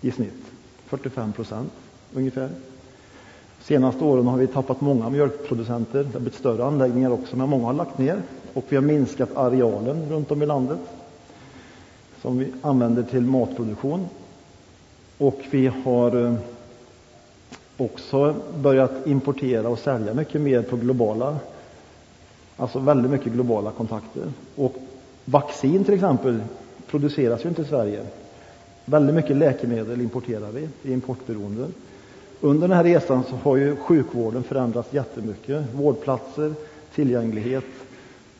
i 0.00 0.10
snitt. 0.10 0.42
45 0.86 1.32
procent 1.32 1.72
ungefär. 2.14 2.48
Senaste 3.60 4.04
åren 4.04 4.26
har 4.26 4.38
vi 4.38 4.46
tappat 4.46 4.80
många 4.80 5.10
mjölkproducenter. 5.10 5.98
Det 5.98 6.12
har 6.12 6.20
blivit 6.20 6.38
större 6.38 6.64
anläggningar 6.64 7.10
också, 7.10 7.36
men 7.36 7.48
många 7.48 7.66
har 7.66 7.72
lagt 7.72 7.98
ner. 7.98 8.22
Och 8.54 8.64
vi 8.68 8.76
har 8.76 8.82
minskat 8.82 9.36
arealen 9.36 10.08
runt 10.10 10.30
om 10.30 10.42
i 10.42 10.46
landet 10.46 10.78
som 12.22 12.38
vi 12.38 12.52
använder 12.62 13.02
till 13.02 13.22
matproduktion. 13.22 14.06
Och 15.18 15.40
vi 15.50 15.66
har 15.84 16.24
eh, 16.24 16.34
också 17.76 18.34
börjat 18.56 19.06
importera 19.06 19.68
och 19.68 19.78
sälja 19.78 20.14
mycket 20.14 20.40
mer 20.40 20.62
på 20.62 20.76
globala, 20.76 21.38
alltså 22.62 22.78
väldigt 22.78 23.10
mycket 23.10 23.32
globala 23.32 23.70
kontakter. 23.70 24.32
Och 24.56 24.74
vaccin 25.24 25.84
till 25.84 25.94
exempel 25.94 26.40
produceras 26.86 27.44
ju 27.44 27.48
inte 27.48 27.62
i 27.62 27.64
Sverige. 27.64 28.06
Väldigt 28.84 29.14
mycket 29.14 29.36
läkemedel 29.36 30.00
importerar 30.00 30.50
vi, 30.52 30.68
vi 30.82 30.90
är 30.90 30.94
importberoende. 30.94 31.66
Under 32.40 32.68
den 32.68 32.76
här 32.76 32.84
resan 32.84 33.24
så 33.30 33.36
har 33.36 33.56
ju 33.56 33.76
sjukvården 33.76 34.42
förändrats 34.42 34.92
jättemycket. 34.92 35.64
Vårdplatser, 35.74 36.54
tillgänglighet 36.94 37.64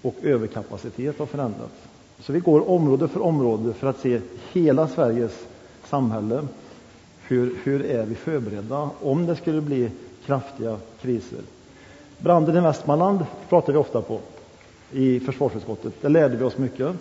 och 0.03 0.15
överkapacitet 0.23 1.19
har 1.19 1.27
förändrats. 1.27 1.75
Så 2.21 2.33
vi 2.33 2.41
går 2.41 2.71
område 2.71 3.09
för 3.09 3.23
område 3.23 3.73
för 3.73 3.87
att 3.87 4.01
se 4.01 4.21
hela 4.53 4.89
Sveriges 4.89 5.47
samhälle. 5.85 6.47
Hur, 7.23 7.57
hur 7.65 7.87
är 7.87 8.07
vi 8.07 8.15
förberedda 8.15 8.91
om 9.01 9.27
det 9.27 9.37
skulle 9.37 9.61
bli 9.61 9.91
kraftiga 10.27 10.77
kriser? 11.01 11.39
Branden 12.23 12.57
i 12.57 12.61
Västmanland 12.61 13.27
pratar 13.49 13.73
vi 13.73 13.79
ofta 13.79 14.03
på 14.03 14.21
i 14.93 15.21
försvarsutskottet. 15.21 16.03
Där 16.03 16.09
lärde 16.09 16.37
vi 16.37 16.45
oss 16.45 16.59
mycket. 16.59 16.97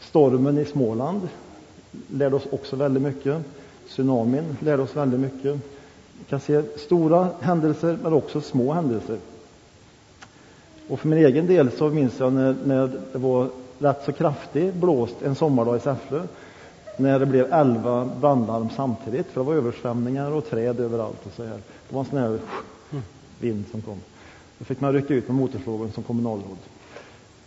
Stormen 0.00 0.58
i 0.58 0.64
Småland 0.64 1.28
lärde 2.08 2.36
oss 2.36 2.46
också 2.50 2.76
väldigt 2.76 3.02
mycket. 3.02 3.42
Tsunamin 3.88 4.56
lärde 4.60 4.82
oss 4.82 4.96
väldigt 4.96 5.20
mycket. 5.20 5.56
Vi 6.18 6.24
kan 6.28 6.40
se 6.40 6.62
stora 6.76 7.28
händelser, 7.40 7.98
men 8.02 8.12
också 8.12 8.40
små 8.40 8.72
händelser. 8.72 9.18
Och 10.88 11.00
för 11.00 11.08
min 11.08 11.18
egen 11.18 11.46
del 11.46 11.70
så 11.70 11.88
minns 11.88 12.20
jag 12.20 12.32
när, 12.32 12.56
när 12.64 12.90
det 13.12 13.18
var 13.18 13.48
rätt 13.78 14.02
så 14.04 14.12
kraftig 14.12 14.74
blåst 14.74 15.22
en 15.22 15.34
sommardag 15.34 15.76
i 15.76 15.80
Säffle. 15.80 16.22
När 16.96 17.18
det 17.18 17.26
blev 17.26 17.52
elva 17.52 18.10
brandlarm 18.20 18.68
samtidigt, 18.76 19.26
för 19.26 19.40
det 19.40 19.46
var 19.46 19.54
översvämningar 19.54 20.30
och 20.30 20.50
träd 20.50 20.80
överallt. 20.80 21.26
Och 21.26 21.32
så 21.36 21.44
här. 21.44 21.60
Det 21.88 21.94
var 21.94 22.00
en 22.00 22.06
sån 22.06 22.18
här 22.18 22.38
vind 23.40 23.64
som 23.70 23.82
kom. 23.82 24.00
Då 24.62 24.66
fick 24.66 24.80
man 24.80 24.92
rycka 24.92 25.14
ut 25.14 25.28
med 25.28 25.36
motorsågen 25.36 25.92
som 25.92 26.02
kommunalråd. 26.02 26.56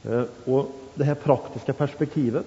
Eh, 0.04 0.24
och 0.46 0.72
det 0.96 1.04
här 1.04 1.16
praktiska 1.16 1.74
perspektivet 1.74 2.46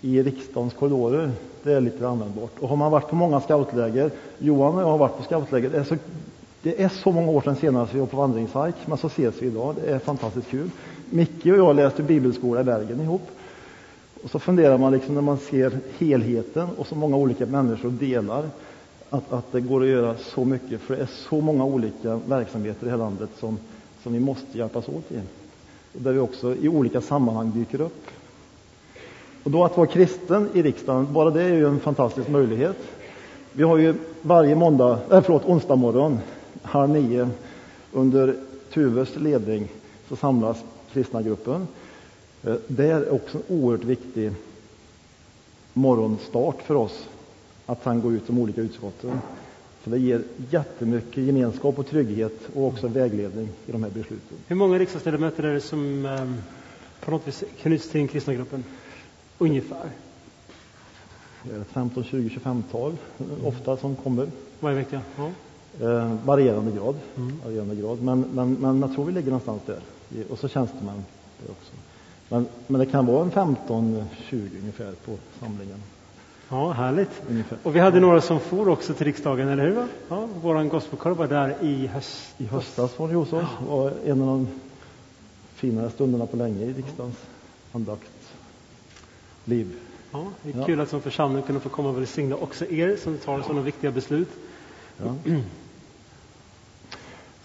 i 0.00 0.22
riksdagens 0.22 0.74
korridorer, 0.74 1.30
det 1.62 1.72
är 1.72 1.80
lite 1.80 2.08
användbart. 2.08 2.58
Och 2.58 2.68
har 2.68 2.76
man 2.76 2.92
varit 2.92 3.08
på 3.08 3.16
många 3.16 3.40
scoutläger, 3.40 4.10
Johan 4.38 4.74
och 4.74 4.80
jag 4.82 4.86
har 4.86 4.98
varit 4.98 5.16
på 5.16 5.22
scoutläger, 5.22 5.70
det 5.70 5.78
är 5.78 5.84
så, 5.84 5.96
det 6.62 6.82
är 6.82 6.88
så 6.88 7.12
många 7.12 7.30
år 7.30 7.40
sedan 7.40 7.56
senast 7.56 7.94
vi 7.94 8.00
var 8.00 8.06
på 8.06 8.16
vandringshajk, 8.16 8.74
men 8.86 8.98
så 8.98 9.06
ses 9.06 9.42
vi 9.42 9.46
idag. 9.46 9.74
Det 9.84 9.90
är 9.90 9.98
fantastiskt 9.98 10.48
kul. 10.48 10.70
Micke 11.10 11.46
och 11.46 11.58
jag 11.58 11.76
läste 11.76 12.02
bibelskola 12.02 12.60
i 12.60 12.64
Bergen 12.64 13.00
ihop. 13.00 13.28
Och 14.24 14.30
så 14.30 14.38
funderar 14.38 14.78
man 14.78 14.92
liksom 14.92 15.14
när 15.14 15.22
man 15.22 15.38
ser 15.38 15.78
helheten 15.98 16.68
och 16.76 16.86
så 16.86 16.94
många 16.94 17.16
olika 17.16 17.46
människor 17.46 17.90
delar 17.90 18.44
att, 19.10 19.32
att 19.32 19.52
det 19.52 19.60
går 19.60 19.82
att 19.82 19.88
göra 19.88 20.14
så 20.18 20.44
mycket, 20.44 20.80
för 20.80 20.96
det 20.96 21.02
är 21.02 21.08
så 21.28 21.40
många 21.40 21.64
olika 21.64 22.20
verksamheter 22.26 22.82
i 22.82 22.84
det 22.84 22.90
här 22.90 22.98
landet 22.98 23.30
som, 23.38 23.58
som 24.08 24.14
vi 24.14 24.20
måste 24.20 24.58
hjälpas 24.58 24.88
åt 24.88 25.12
i. 25.12 25.20
Och 25.94 26.02
där 26.02 26.12
vi 26.12 26.18
också 26.18 26.54
i 26.54 26.68
olika 26.68 27.00
sammanhang 27.00 27.52
dyker 27.54 27.80
upp. 27.80 28.06
Och 29.42 29.50
då 29.50 29.64
att 29.64 29.76
vara 29.76 29.86
kristen 29.86 30.48
i 30.54 30.62
riksdagen, 30.62 31.12
bara 31.12 31.30
det 31.30 31.42
är 31.42 31.54
ju 31.54 31.66
en 31.66 31.80
fantastisk 31.80 32.28
möjlighet. 32.28 32.76
Vi 33.52 33.62
har 33.62 33.76
ju 33.76 33.94
varje 34.22 34.54
måndag, 34.54 34.98
äh, 35.10 35.22
förlåt, 35.22 35.44
onsdag 35.44 35.76
morgon, 35.76 36.18
halv 36.62 36.90
nio, 36.90 37.28
under 37.92 38.36
Tuves 38.74 39.16
ledning 39.16 39.68
så 40.08 40.16
samlas 40.16 40.64
kristna 40.92 41.22
gruppen. 41.22 41.68
Eh, 42.44 42.54
det 42.66 42.86
är 42.86 43.12
också 43.12 43.38
en 43.38 43.44
oerhört 43.48 43.84
viktig 43.84 44.32
morgonstart 45.72 46.62
för 46.62 46.74
oss 46.74 47.08
att 47.66 47.84
han 47.84 48.00
gå 48.00 48.12
ut 48.12 48.26
de 48.26 48.38
olika 48.38 48.60
utskotten. 48.60 49.20
För 49.80 49.90
det 49.90 49.98
ger 49.98 50.22
jättemycket 50.50 51.24
gemenskap 51.24 51.78
och 51.78 51.86
trygghet 51.86 52.48
och 52.54 52.66
också 52.66 52.88
vägledning 52.88 53.48
i 53.66 53.72
de 53.72 53.82
här 53.82 53.90
besluten. 53.90 54.38
Hur 54.46 54.56
många 54.56 54.78
riksdagsledamöter 54.78 55.42
är 55.42 55.54
det 55.54 55.60
som 55.60 56.06
um, 56.06 56.36
på 57.00 57.10
något 57.10 57.28
vis 57.28 57.44
knyts 57.60 57.88
till 57.90 58.00
den 58.00 58.08
kristna 58.08 58.34
gruppen? 58.34 58.64
Ungefär? 59.38 59.90
15, 61.72 62.04
20, 62.04 62.28
25-tal 62.28 62.96
mm. 63.18 63.46
ofta 63.46 63.76
som 63.76 63.96
kommer. 63.96 64.28
Varje 64.60 64.76
vecka? 64.76 65.00
Ja. 65.16 65.30
Eh, 65.80 66.14
varierande 66.24 66.72
grad. 66.72 66.96
Mm. 67.16 67.40
Varierande 67.44 67.74
grad. 67.74 68.02
Men, 68.02 68.20
men, 68.20 68.52
men 68.54 68.80
jag 68.80 68.94
tror 68.94 69.04
vi 69.04 69.12
ligger 69.12 69.30
någonstans 69.30 69.62
där. 69.66 69.80
Och 70.28 70.38
så 70.38 70.48
tjänstemän 70.48 71.04
också. 71.42 71.72
Men, 72.28 72.46
men 72.66 72.78
det 72.80 72.86
kan 72.86 73.06
vara 73.06 73.24
en 73.24 73.30
15-20 73.30 74.06
ungefär 74.60 74.92
på 74.92 75.16
samlingen. 75.40 75.82
Ja, 76.48 76.72
härligt. 76.72 77.22
Ungefär. 77.30 77.58
Och 77.62 77.76
vi 77.76 77.80
hade 77.80 78.00
några 78.00 78.20
som 78.20 78.40
for 78.40 78.68
också 78.68 78.94
till 78.94 79.06
riksdagen, 79.06 79.48
eller 79.48 79.66
hur? 79.66 79.86
Ja, 80.08 80.28
våran 80.42 80.68
gospelkör 80.68 81.10
var 81.10 81.26
där 81.26 81.56
i 81.62 81.86
höst. 81.86 82.34
I 82.38 82.46
höstas 82.46 82.98
var 82.98 83.08
det 83.08 83.14
hos 83.14 83.32
oss. 83.32 83.44
Var 83.68 83.92
en 84.04 84.20
av 84.20 84.26
de 84.26 84.48
finare 85.54 85.90
stunderna 85.90 86.26
på 86.26 86.36
länge 86.36 86.64
i 86.64 86.72
riksdagens 86.72 87.16
andakt 87.72 88.32
liv. 89.44 89.76
Ja, 90.10 90.26
det 90.42 90.58
är 90.58 90.64
kul 90.64 90.80
att 90.80 90.88
som 90.88 91.00
församling 91.00 91.42
kunna 91.42 91.60
få 91.60 91.68
komma 91.68 91.88
och 91.88 91.96
välsigna 91.96 92.36
också 92.36 92.64
er 92.64 92.96
som 92.96 93.18
tar 93.18 93.42
sådana 93.42 93.60
viktiga 93.60 93.90
beslut. 93.90 94.28
Ja. 94.96 95.14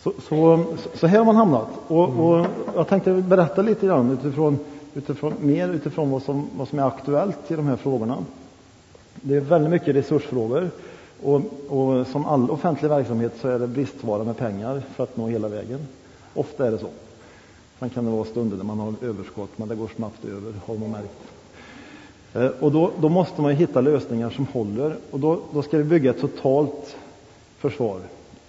Så, 0.03 0.13
så, 0.29 0.65
så, 0.93 1.07
här 1.07 1.17
har 1.17 1.25
man 1.25 1.35
hamnat. 1.35 1.67
Och, 1.87 2.07
mm. 2.07 2.19
och, 2.19 2.47
jag 2.75 2.87
tänkte 2.87 3.13
berätta 3.13 3.61
lite 3.61 3.85
grann 3.85 4.11
utifrån, 4.11 4.59
utifrån, 4.93 5.33
mer 5.39 5.69
utifrån 5.69 6.11
vad 6.11 6.23
som, 6.23 6.49
vad 6.57 6.67
som 6.67 6.79
är 6.79 6.83
aktuellt 6.83 7.51
i 7.51 7.55
de 7.55 7.67
här 7.67 7.75
frågorna. 7.75 8.17
Det 9.25 9.35
är 9.35 9.39
väldigt 9.39 9.71
mycket 9.71 9.95
resursfrågor. 9.95 10.69
Och, 11.23 11.41
och 11.67 12.07
som 12.07 12.25
all 12.25 12.51
offentlig 12.51 12.89
verksamhet 12.89 13.33
så 13.41 13.47
är 13.47 13.59
det 13.59 13.67
bristvara 13.67 14.23
med 14.23 14.37
pengar 14.37 14.81
för 14.95 15.03
att 15.03 15.17
nå 15.17 15.27
hela 15.27 15.47
vägen. 15.47 15.79
Ofta 16.33 16.67
är 16.67 16.71
det 16.71 16.77
så. 16.77 16.89
Sen 17.79 17.89
kan 17.89 18.05
det 18.05 18.11
vara 18.11 18.25
stunder 18.25 18.57
där 18.57 18.63
man 18.63 18.79
har 18.79 18.93
överskott, 19.01 19.49
men 19.55 19.67
det 19.67 19.75
går 19.75 19.89
snabbt 19.95 20.25
över, 20.25 20.53
har 20.65 20.77
man 20.77 20.91
märkt. 20.91 21.13
Eh, 22.33 22.63
och 22.63 22.71
då, 22.71 22.91
då, 23.01 23.09
måste 23.09 23.41
man 23.41 23.51
hitta 23.51 23.81
lösningar 23.81 24.29
som 24.29 24.45
håller. 24.45 24.95
Och 25.11 25.19
då, 25.19 25.39
då, 25.53 25.61
ska 25.61 25.77
vi 25.77 25.83
bygga 25.83 26.09
ett 26.09 26.21
totalt 26.21 26.95
försvar, 27.57 27.99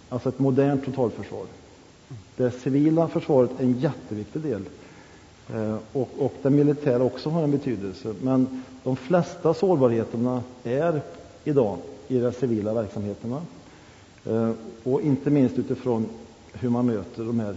alltså 0.09 0.29
ett 0.29 0.39
modernt 0.39 0.85
totalförsvar. 0.85 1.47
Det 2.37 2.51
civila 2.51 3.09
försvaret 3.09 3.51
är 3.59 3.65
en 3.65 3.79
jätteviktig 3.79 4.43
del. 4.43 4.63
Eh, 5.53 5.77
och, 5.93 6.09
och 6.19 6.35
det 6.43 6.51
militära 6.51 7.03
också 7.03 7.31
har 7.31 7.43
en 7.43 7.51
betydelse. 7.51 8.15
Men 8.23 8.63
de 8.83 8.97
flesta 8.97 9.55
sårbarheterna 9.55 10.43
är 10.65 11.01
idag 11.45 11.79
i 12.09 12.19
de 12.19 12.33
civila 12.33 12.75
verksamheterna. 12.75 13.43
Eh, 14.25 14.51
och 14.83 15.03
inte 15.03 15.31
minst 15.31 15.59
utifrån 15.59 16.07
hur 16.53 16.69
man 16.69 16.87
möter 16.87 17.25
de 17.25 17.41
här 17.41 17.57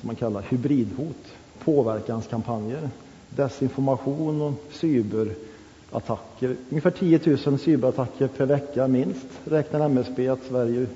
som 0.00 0.06
man 0.06 0.16
kallar 0.16 0.42
hybridhot, 0.42 1.16
påverkanskampanjer, 1.64 2.90
desinformation 3.30 4.42
och 4.42 4.52
cyberattacker. 4.72 6.56
Ungefär 6.70 6.90
10 6.90 7.20
000 7.46 7.58
cyberattacker 7.58 8.28
per 8.28 8.46
vecka 8.46 8.88
minst 8.88 9.26
räknar 9.44 9.80
MSB 9.80 10.28
att 10.28 10.44
Sverige 10.48 10.86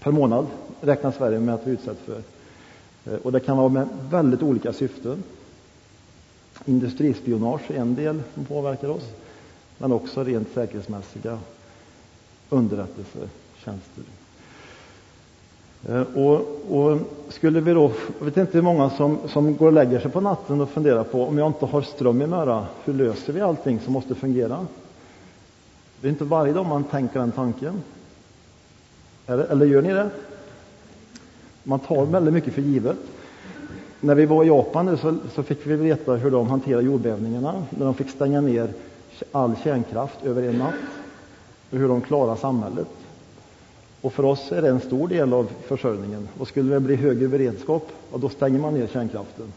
per 0.00 0.10
månad 0.10 0.46
räknar 0.80 1.12
Sverige 1.12 1.40
med 1.40 1.54
att 1.54 1.66
vi 1.66 1.70
utsätts 1.70 2.00
för. 2.00 2.22
Eh, 3.04 3.18
och 3.22 3.32
det 3.32 3.40
kan 3.40 3.56
vara 3.56 3.68
med 3.68 3.88
väldigt 4.10 4.42
olika 4.42 4.72
syften. 4.72 5.22
Industrispionage 6.64 7.70
är 7.70 7.80
en 7.80 7.94
del 7.94 8.22
som 8.34 8.44
påverkar 8.44 8.88
oss, 8.88 9.04
men 9.78 9.92
också 9.92 10.24
rent 10.24 10.48
säkerhetsmässiga 10.54 11.38
underrättelsetjänster. 12.50 14.04
Eh, 15.88 16.02
och, 16.02 16.40
och, 16.70 16.98
skulle 17.28 17.60
vi 17.60 17.72
då, 17.72 17.92
jag 18.18 18.24
vet 18.24 18.36
inte 18.36 18.52
hur 18.52 18.62
många 18.62 18.90
som, 18.90 19.18
som 19.28 19.56
går 19.56 19.66
och 19.66 19.72
lägger 19.72 20.00
sig 20.00 20.10
på 20.10 20.20
natten 20.20 20.60
och 20.60 20.68
funderar 20.70 21.04
på 21.04 21.24
om 21.24 21.38
jag 21.38 21.46
inte 21.46 21.66
har 21.66 21.82
ström 21.82 22.22
i 22.22 22.26
Möra, 22.26 22.66
hur 22.84 22.94
löser 22.94 23.32
vi 23.32 23.40
allting 23.40 23.80
som 23.80 23.92
måste 23.92 24.14
fungera? 24.14 24.66
Det 26.00 26.08
är 26.08 26.12
inte 26.12 26.24
varje 26.24 26.52
dag 26.52 26.66
man 26.66 26.84
tänker 26.84 27.20
den 27.20 27.32
tanken. 27.32 27.82
Eller, 29.26 29.44
eller 29.44 29.66
gör 29.66 29.82
ni 29.82 29.92
det? 29.92 30.10
Man 31.62 31.80
tar 31.80 32.06
väldigt 32.06 32.34
mycket 32.34 32.54
för 32.54 32.62
givet. 32.62 32.98
När 34.00 34.14
vi 34.14 34.26
var 34.26 34.44
i 34.44 34.46
Japan 34.46 34.86
nu 34.86 34.96
så, 34.96 35.16
så 35.34 35.42
fick 35.42 35.66
vi 35.66 35.76
veta 35.76 36.12
hur 36.14 36.30
de 36.30 36.48
hanterar 36.48 36.80
jordbävningarna, 36.80 37.64
när 37.70 37.84
de 37.84 37.94
fick 37.94 38.10
stänga 38.10 38.40
ner 38.40 38.68
all 39.32 39.54
kärnkraft 39.64 40.24
över 40.24 40.42
en 40.42 40.58
natt, 40.58 40.74
och 41.70 41.78
hur 41.78 41.88
de 41.88 42.00
klarar 42.00 42.36
samhället. 42.36 42.88
Och 44.00 44.12
för 44.12 44.24
oss 44.24 44.52
är 44.52 44.62
det 44.62 44.68
en 44.68 44.80
stor 44.80 45.08
del 45.08 45.32
av 45.32 45.50
försörjningen. 45.66 46.28
Och 46.38 46.48
skulle 46.48 46.74
det 46.74 46.80
bli 46.80 46.96
högre 46.96 47.28
beredskap, 47.28 47.88
ja, 48.12 48.18
då 48.18 48.28
stänger 48.28 48.58
man 48.58 48.74
ner 48.74 48.86
kärnkraften. 48.86 49.52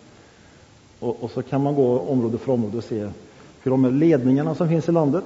Och, 1.00 1.24
och, 1.24 1.32
så 1.32 1.42
kan 1.42 1.64
man 1.64 1.76
gå 1.76 2.00
område 2.00 2.38
för 2.38 2.52
område 2.52 2.78
och 2.78 2.84
se 2.84 3.10
hur 3.64 3.72
de 3.72 3.86
ledningarna 3.86 4.56
som 4.56 4.70
finns 4.70 4.90
i 4.90 4.92
landet, 4.92 5.24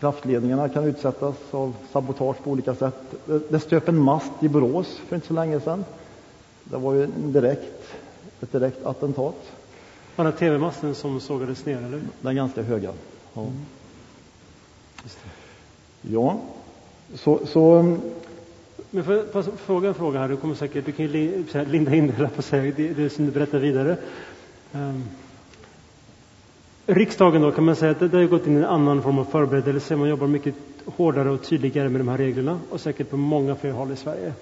kraftledningarna 0.00 0.68
kan 0.68 0.84
utsättas 0.84 1.34
av 1.50 1.74
sabotage 1.92 2.36
på 2.44 2.50
olika 2.50 2.74
sätt. 2.74 3.00
Det, 3.26 3.50
det 3.50 3.60
stöp 3.60 3.88
en 3.88 3.98
mast 3.98 4.32
i 4.40 4.48
Borås 4.48 5.00
för 5.08 5.16
inte 5.16 5.28
så 5.28 5.34
länge 5.34 5.60
sedan. 5.60 5.84
Det 6.64 6.76
var 6.76 6.92
ju 6.92 7.04
en 7.04 7.32
direkt, 7.32 7.82
ett 8.44 8.52
direkt 8.52 8.86
attentat. 8.86 9.52
Var 10.16 10.24
det 10.24 10.32
tv-masten 10.32 10.94
som 10.94 11.20
sågades 11.20 11.66
ner? 11.66 11.76
Eller? 11.76 12.00
Den 12.20 12.36
ganska 12.36 12.62
höga. 12.62 12.92
Ja. 13.34 13.42
Mm. 13.42 13.52
ja. 16.02 16.40
Så, 17.14 17.46
så 17.46 17.96
men 18.90 19.04
för, 19.04 19.26
för, 19.26 19.42
fråga 19.42 19.88
en 19.88 19.94
fråga 19.94 20.18
här, 20.18 20.28
du 20.28 20.36
kommer 20.36 20.54
säkert, 20.54 20.86
du 20.86 20.92
kan 20.92 21.06
ju 21.06 21.44
linda 21.70 21.94
in 21.94 22.14
det, 22.18 22.28
på 22.28 22.42
säga, 22.42 22.74
det, 22.76 22.88
det 22.88 23.10
som 23.10 23.26
du 23.26 23.30
berättar 23.30 23.58
vidare. 23.58 23.96
Um, 24.72 25.04
Riksdagen 26.86 27.42
då 27.42 27.52
kan 27.52 27.64
man 27.64 27.76
säga 27.76 27.90
att 27.90 28.00
det, 28.00 28.08
det 28.08 28.16
har 28.16 28.24
gått 28.24 28.46
in 28.46 28.56
i 28.56 28.58
en 28.58 28.64
annan 28.64 29.02
form 29.02 29.18
av 29.18 29.24
förberedelse. 29.24 29.96
Man 29.96 30.08
jobbar 30.08 30.26
mycket 30.26 30.54
hårdare 30.86 31.30
och 31.30 31.42
tydligare 31.42 31.88
med 31.88 32.00
de 32.00 32.08
här 32.08 32.18
reglerna 32.18 32.60
och 32.70 32.80
säkert 32.80 33.10
på 33.10 33.16
många 33.16 33.54
fler 33.54 33.72
håll 33.72 33.92
i 33.92 33.96
Sverige. 33.96 34.32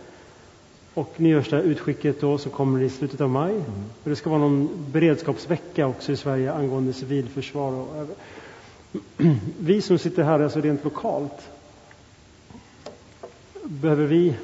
Och 0.94 1.14
nu 1.16 1.28
görs 1.28 1.50
det 1.50 1.56
här 1.56 1.62
utskicket 1.62 2.20
då 2.20 2.38
som 2.38 2.50
kommer 2.50 2.82
i 2.82 2.90
slutet 2.90 3.20
av 3.20 3.30
maj. 3.30 3.52
Mm. 3.52 3.64
Och 4.04 4.10
det 4.10 4.16
ska 4.16 4.30
vara 4.30 4.40
någon 4.40 4.68
beredskapsvecka 4.92 5.86
också 5.86 6.12
i 6.12 6.16
Sverige 6.16 6.52
angående 6.52 6.92
civilförsvar. 6.92 7.72
Och, 7.72 8.06
vi 9.58 9.82
som 9.82 9.98
sitter 9.98 10.22
här, 10.22 10.40
alltså 10.40 10.60
rent 10.60 10.84
lokalt, 10.84 11.48
behöver 13.64 14.06
vi, 14.06 14.34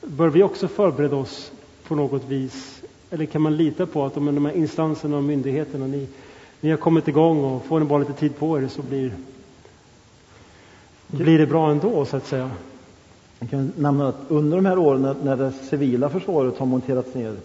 bör 0.00 0.28
vi 0.28 0.42
också 0.42 0.68
förbereda 0.68 1.16
oss 1.16 1.52
på 1.84 1.94
något 1.94 2.24
vis? 2.24 2.82
Eller 3.10 3.26
kan 3.26 3.42
man 3.42 3.56
lita 3.56 3.86
på 3.86 4.04
att 4.04 4.14
de, 4.14 4.26
de 4.26 4.44
här 4.44 4.56
instanserna 4.56 5.16
och 5.16 5.24
myndigheterna, 5.24 5.86
ni, 5.86 6.08
ni 6.60 6.70
har 6.70 6.76
kommit 6.76 7.08
igång 7.08 7.44
och 7.44 7.64
får 7.64 7.80
ni 7.80 7.86
bara 7.86 7.98
lite 7.98 8.12
tid 8.12 8.38
på 8.38 8.58
er 8.58 8.68
så 8.68 8.82
blir, 8.82 9.12
blir 11.06 11.38
det 11.38 11.46
bra 11.46 11.70
ändå, 11.70 12.04
så 12.04 12.16
att 12.16 12.26
säga? 12.26 12.50
Jag 13.40 13.50
kan 13.50 13.72
nämna 13.76 14.08
att 14.08 14.16
under 14.28 14.56
de 14.56 14.66
här 14.66 14.78
åren 14.78 15.16
när, 15.24 15.36
det 15.36 15.52
civila 15.52 16.08
försvaret 16.08 16.58
har 16.58 16.66
monterats 16.66 17.14
ner 17.14 17.36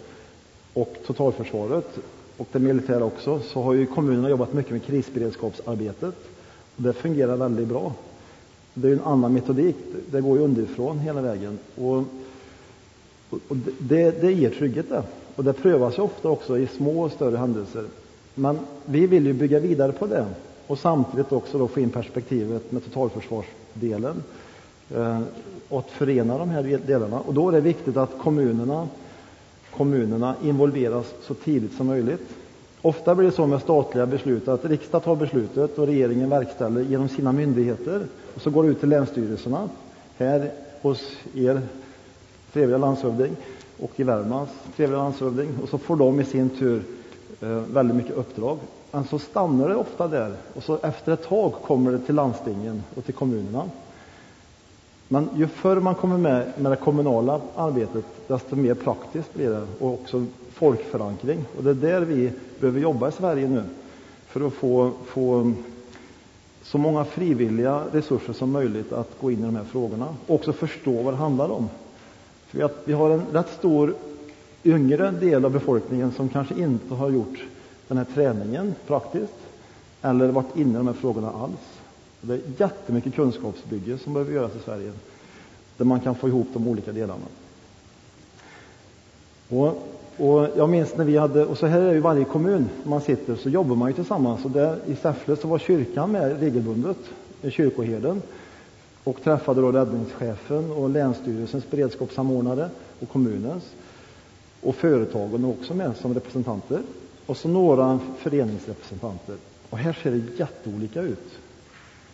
och 0.72 0.96
totalförsvaret 1.06 1.98
och 2.36 2.48
det 2.52 2.58
militära 2.58 3.04
också, 3.04 3.40
så 3.40 3.62
har 3.62 3.74
ju 3.74 3.86
kommunerna 3.86 4.30
jobbat 4.30 4.52
mycket 4.52 4.72
med 4.72 4.84
krisberedskapsarbetet. 4.84 6.14
Och 6.76 6.82
det 6.82 6.92
fungerar 6.92 7.36
väldigt 7.36 7.68
bra. 7.68 7.92
Det 8.74 8.88
är 8.88 8.92
en 8.92 9.00
annan 9.04 9.32
metodik. 9.32 9.76
Det 10.10 10.20
går 10.20 10.38
ju 10.38 10.44
underifrån 10.44 10.98
hela 10.98 11.20
vägen. 11.20 11.58
Och, 11.76 11.96
och 13.48 13.56
det, 13.78 14.20
det 14.20 14.32
ger 14.32 14.50
trygghet 14.50 14.88
det. 14.88 15.02
Och 15.36 15.44
det 15.44 15.52
prövas 15.52 15.98
ju 15.98 16.02
ofta 16.02 16.28
också 16.28 16.58
i 16.58 16.66
små 16.66 17.02
och 17.02 17.12
större 17.12 17.36
händelser. 17.36 17.84
Men 18.34 18.58
vi 18.84 19.06
vill 19.06 19.26
ju 19.26 19.32
bygga 19.32 19.60
vidare 19.60 19.92
på 19.92 20.06
det 20.06 20.26
och 20.66 20.78
samtidigt 20.78 21.32
också 21.32 21.58
då 21.58 21.68
få 21.68 21.80
in 21.80 21.90
perspektivet 21.90 22.72
med 22.72 22.84
totalförsvarsdelen 22.84 24.22
Eh, 24.94 25.20
att 25.70 25.90
förena 25.90 26.38
de 26.38 26.50
här 26.50 26.80
delarna. 26.86 27.20
Och 27.20 27.34
då 27.34 27.48
är 27.48 27.52
det 27.52 27.60
viktigt 27.60 27.96
att 27.96 28.18
kommunerna, 28.18 28.88
kommunerna 29.76 30.34
involveras 30.42 31.14
så 31.22 31.34
tidigt 31.34 31.74
som 31.74 31.86
möjligt. 31.86 32.28
Ofta 32.82 33.14
blir 33.14 33.26
det 33.26 33.32
så 33.32 33.46
med 33.46 33.62
statliga 33.62 34.06
beslut 34.06 34.48
att 34.48 34.64
riksdagen 34.64 35.04
tar 35.04 35.16
beslutet 35.16 35.78
och 35.78 35.86
regeringen 35.86 36.30
verkställer 36.30 36.80
genom 36.80 37.08
sina 37.08 37.32
myndigheter. 37.32 38.06
Och 38.34 38.42
så 38.42 38.50
går 38.50 38.62
det 38.62 38.68
ut 38.68 38.80
till 38.80 38.88
länsstyrelserna, 38.88 39.68
här 40.18 40.50
hos 40.82 41.12
er 41.34 41.62
trevliga 42.52 42.78
landshövding 42.78 43.36
och 43.80 44.00
i 44.00 44.02
Värmlands 44.02 44.52
trevliga 44.76 44.98
landshövding. 44.98 45.48
Och 45.62 45.68
så 45.68 45.78
får 45.78 45.96
de 45.96 46.20
i 46.20 46.24
sin 46.24 46.50
tur 46.50 46.82
eh, 47.40 47.48
väldigt 47.48 47.96
mycket 47.96 48.16
uppdrag. 48.16 48.58
Men 48.90 49.04
så 49.04 49.18
stannar 49.18 49.68
det 49.68 49.76
ofta 49.76 50.08
där 50.08 50.34
och 50.54 50.62
så 50.62 50.78
efter 50.82 51.12
ett 51.12 51.28
tag 51.28 51.52
kommer 51.52 51.92
det 51.92 51.98
till 51.98 52.14
landstingen 52.14 52.82
och 52.94 53.04
till 53.04 53.14
kommunerna. 53.14 53.70
Men 55.08 55.28
ju 55.36 55.46
förr 55.46 55.80
man 55.80 55.94
kommer 55.94 56.18
med 56.18 56.52
med 56.56 56.72
det 56.72 56.76
kommunala 56.76 57.40
arbetet, 57.56 58.04
desto 58.28 58.56
mer 58.56 58.74
praktiskt 58.74 59.34
blir 59.34 59.50
det 59.50 59.66
och 59.78 59.92
också 59.92 60.24
folkförankring. 60.52 61.44
Och 61.56 61.64
det 61.64 61.70
är 61.70 61.74
där 61.74 62.00
vi 62.00 62.32
behöver 62.60 62.80
jobba 62.80 63.08
i 63.08 63.12
Sverige 63.12 63.48
nu 63.48 63.62
för 64.26 64.46
att 64.46 64.52
få, 64.52 64.90
få 65.06 65.52
så 66.62 66.78
många 66.78 67.04
frivilliga 67.04 67.82
resurser 67.92 68.32
som 68.32 68.50
möjligt 68.50 68.92
att 68.92 69.10
gå 69.20 69.30
in 69.30 69.38
i 69.38 69.42
de 69.42 69.56
här 69.56 69.64
frågorna 69.64 70.06
och 70.26 70.34
också 70.34 70.52
förstå 70.52 71.02
vad 71.02 71.12
det 71.14 71.18
handlar 71.18 71.48
om. 71.50 71.68
För 72.46 72.70
vi 72.84 72.92
har 72.92 73.10
en 73.10 73.22
rätt 73.32 73.52
stor 73.58 73.94
yngre 74.64 75.10
del 75.10 75.44
av 75.44 75.50
befolkningen 75.50 76.12
som 76.12 76.28
kanske 76.28 76.54
inte 76.54 76.94
har 76.94 77.10
gjort 77.10 77.44
den 77.88 77.98
här 77.98 78.06
träningen 78.14 78.74
praktiskt 78.86 79.34
eller 80.02 80.28
varit 80.28 80.56
inne 80.56 80.70
i 80.70 80.76
de 80.76 80.86
här 80.86 80.94
frågorna 80.94 81.30
alls. 81.30 81.75
Det 82.20 82.34
är 82.34 82.40
jättemycket 82.58 83.14
kunskapsbygge 83.14 83.98
som 83.98 84.12
behöver 84.12 84.32
göras 84.32 84.52
i 84.54 84.64
Sverige 84.64 84.92
där 85.76 85.84
man 85.84 86.00
kan 86.00 86.14
få 86.14 86.28
ihop 86.28 86.46
de 86.52 86.68
olika 86.68 86.92
delarna. 86.92 87.26
Och, 89.48 89.66
och 90.16 90.48
jag 90.56 90.68
minns 90.68 90.96
när 90.96 91.04
vi 91.04 91.16
hade, 91.16 91.44
och 91.44 91.58
så 91.58 91.66
här 91.66 91.80
är 91.80 91.90
det 91.90 91.96
i 91.96 92.00
varje 92.00 92.24
kommun, 92.24 92.68
man 92.84 93.00
sitter 93.00 93.36
så 93.36 93.48
jobbar 93.48 93.76
man 93.76 93.88
ju 93.88 93.94
tillsammans. 93.94 94.44
Och 94.44 94.50
där, 94.50 94.78
I 94.86 94.96
Säffle 94.96 95.36
så 95.36 95.48
var 95.48 95.58
kyrkan 95.58 96.12
med 96.12 96.40
regelbundet, 96.40 96.98
kyrkoherden, 97.50 98.22
och 99.04 99.22
träffade 99.22 99.60
då 99.60 99.72
räddningschefen 99.72 100.70
och 100.70 100.90
Länsstyrelsens 100.90 101.70
beredskapssamordnare 101.70 102.70
och 103.00 103.08
kommunens. 103.08 103.64
Och 104.60 104.74
företagen 104.74 105.44
också 105.44 105.74
med 105.74 105.96
som 105.96 106.14
representanter. 106.14 106.80
Och 107.26 107.36
så 107.36 107.48
några 107.48 108.00
föreningsrepresentanter. 108.18 109.36
Och 109.70 109.78
här 109.78 109.98
ser 110.02 110.10
det 110.10 110.38
jätteolika 110.38 111.02
ut. 111.02 111.38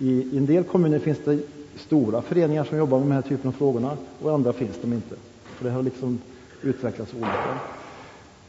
I, 0.02 0.36
en 0.36 0.46
del 0.46 0.64
kommuner 0.64 0.98
finns 0.98 1.18
det 1.24 1.38
stora 1.76 2.22
föreningar 2.22 2.64
som 2.64 2.78
jobbar 2.78 2.98
med 2.98 3.06
den 3.06 3.12
här 3.14 3.22
typen 3.22 3.48
av 3.48 3.52
frågorna 3.52 3.96
och 4.22 4.30
i 4.30 4.34
andra 4.34 4.52
finns 4.52 4.76
de 4.82 4.92
inte. 4.92 5.14
För 5.44 5.64
det 5.64 5.70
har 5.70 5.82
liksom 5.82 6.18
utvecklats 6.62 7.12
olika. 7.14 7.58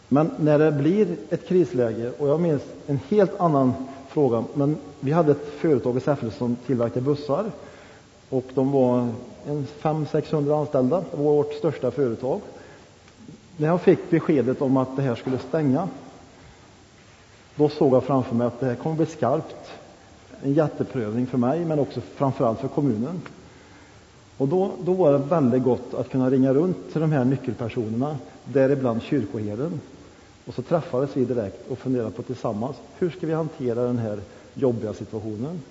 Men 0.08 0.32
när 0.40 0.60
det 0.60 0.72
blir 0.72 1.08
ett 1.30 1.48
krisläge, 1.48 2.12
och 2.18 2.28
jag 2.28 2.40
minns 2.42 2.62
en 2.88 3.00
helt 3.10 3.40
annan 3.40 3.74
fråga, 4.10 4.44
men 4.54 4.78
vi 5.00 5.12
hade 5.12 5.32
ett 5.32 5.48
företag 5.58 5.98
i 5.98 6.00
Säffle 6.00 6.32
som 6.32 6.56
tillverkade 6.66 7.02
bussar 7.02 7.52
och 8.30 8.46
de 8.54 8.72
var 8.72 9.10
500-600 9.82 10.60
anställda. 10.60 11.04
Det 11.12 11.18
var 11.18 11.24
vårt 11.34 11.54
största 11.54 11.92
företag. 11.92 12.42
När 13.58 13.68
jag 13.68 13.82
fick 13.82 14.10
beskedet 14.10 14.62
om 14.62 14.78
att 14.78 14.96
det 14.96 15.02
här 15.02 15.16
skulle 15.16 15.38
stänga, 15.38 15.88
då 17.56 17.70
såg 17.70 17.94
jag 17.94 18.04
framför 18.04 18.36
mig 18.36 18.48
att 18.48 18.60
det 18.60 18.66
här 18.66 18.76
kommer 18.76 18.96
bli 18.96 19.06
skarpt 19.06 19.72
en 20.44 20.54
jätteprövning 20.54 21.28
för 21.28 21.38
mig, 21.38 21.66
men 21.66 21.80
också 21.80 22.02
framförallt 22.02 22.60
för 22.60 22.68
kommunen. 22.68 23.22
Och 24.38 24.48
då, 24.48 24.72
då 24.86 24.94
var 24.94 25.12
det 25.12 25.18
väldigt 25.18 25.64
gott 25.64 25.94
att 25.94 26.10
kunna 26.10 26.30
ringa 26.30 26.54
runt 26.54 26.92
till 26.92 27.02
de 27.02 27.12
här 27.12 27.26
nyckelpersonerna, 27.26 28.18
däribland 28.46 29.02
kyrkoherden. 29.02 29.82
Och 30.46 30.54
så 30.54 30.62
träffades 30.62 31.18
vi 31.18 31.26
direkt 31.26 31.72
och 31.72 31.78
funderade 31.78 32.12
på 32.12 32.22
tillsammans, 32.22 32.76
hur 32.98 33.10
ska 33.10 33.28
vi 33.28 33.34
hantera 33.34 33.84
den 33.84 33.98
här 33.98 34.20
jobbiga 34.54 34.94
situationen? 34.94 35.62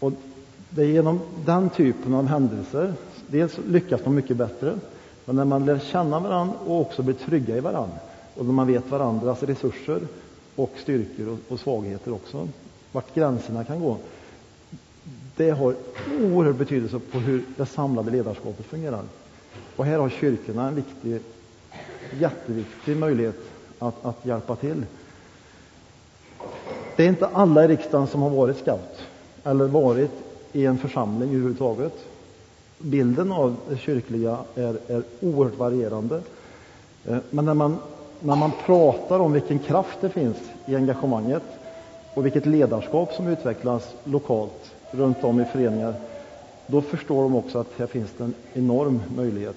Och 0.00 0.12
det 0.70 0.82
är 0.82 0.86
genom 0.86 1.20
den 1.44 1.70
typen 1.70 2.14
av 2.14 2.26
händelser, 2.26 2.94
dels 3.26 3.58
lyckas 3.66 4.04
man 4.04 4.14
mycket 4.14 4.36
bättre, 4.36 4.74
men 5.24 5.36
när 5.36 5.44
man 5.44 5.66
lär 5.66 5.78
känna 5.78 6.20
varandra 6.20 6.54
och 6.66 6.80
också 6.80 7.02
blir 7.02 7.14
trygga 7.14 7.56
i 7.56 7.60
varandra, 7.60 7.98
och 8.34 8.44
när 8.44 8.52
man 8.52 8.66
vet 8.66 8.90
varandras 8.90 9.42
resurser 9.42 10.00
och 10.56 10.72
styrkor 10.82 11.28
och, 11.28 11.52
och 11.52 11.60
svagheter 11.60 12.12
också, 12.12 12.48
vart 12.92 13.14
gränserna 13.14 13.64
kan 13.64 13.80
gå. 13.80 13.96
Det 15.36 15.50
har 15.50 15.74
oerhörd 16.20 16.54
betydelse 16.54 16.98
på 16.98 17.18
hur 17.18 17.44
det 17.56 17.66
samlade 17.66 18.10
ledarskapet 18.10 18.66
fungerar. 18.66 19.02
Och 19.76 19.84
här 19.84 19.98
har 19.98 20.08
kyrkorna 20.08 20.68
en 20.68 20.74
viktig, 20.74 21.20
jätteviktig 22.20 22.96
möjlighet 22.96 23.36
att, 23.78 24.04
att 24.04 24.26
hjälpa 24.26 24.56
till. 24.56 24.86
Det 26.96 27.04
är 27.04 27.08
inte 27.08 27.26
alla 27.26 27.64
i 27.64 27.68
riksdagen 27.68 28.06
som 28.06 28.22
har 28.22 28.30
varit 28.30 28.58
scout 28.58 29.02
eller 29.44 29.64
varit 29.64 30.12
i 30.52 30.66
en 30.66 30.78
församling 30.78 31.28
överhuvudtaget. 31.28 31.92
Bilden 32.78 33.32
av 33.32 33.56
det 33.68 33.76
kyrkliga 33.76 34.38
är, 34.54 34.78
är 34.88 35.02
oerhört 35.20 35.58
varierande. 35.58 36.20
Eh, 37.04 37.18
men 37.30 37.44
när 37.44 37.54
man, 37.54 37.76
när 38.20 38.36
man 38.36 38.52
pratar 38.66 39.20
om 39.20 39.32
vilken 39.32 39.58
kraft 39.58 39.98
det 40.00 40.08
finns 40.08 40.36
i 40.66 40.76
engagemanget 40.76 41.42
och 42.18 42.26
vilket 42.26 42.46
ledarskap 42.46 43.12
som 43.14 43.26
utvecklas 43.26 43.94
lokalt 44.04 44.72
runt 44.90 45.24
om 45.24 45.40
i 45.40 45.44
föreningar, 45.44 45.94
då 46.66 46.80
förstår 46.80 47.22
de 47.22 47.34
också 47.34 47.58
att 47.58 47.72
här 47.76 47.86
finns 47.86 48.10
det 48.18 48.24
en 48.24 48.34
enorm 48.54 49.02
möjlighet 49.16 49.56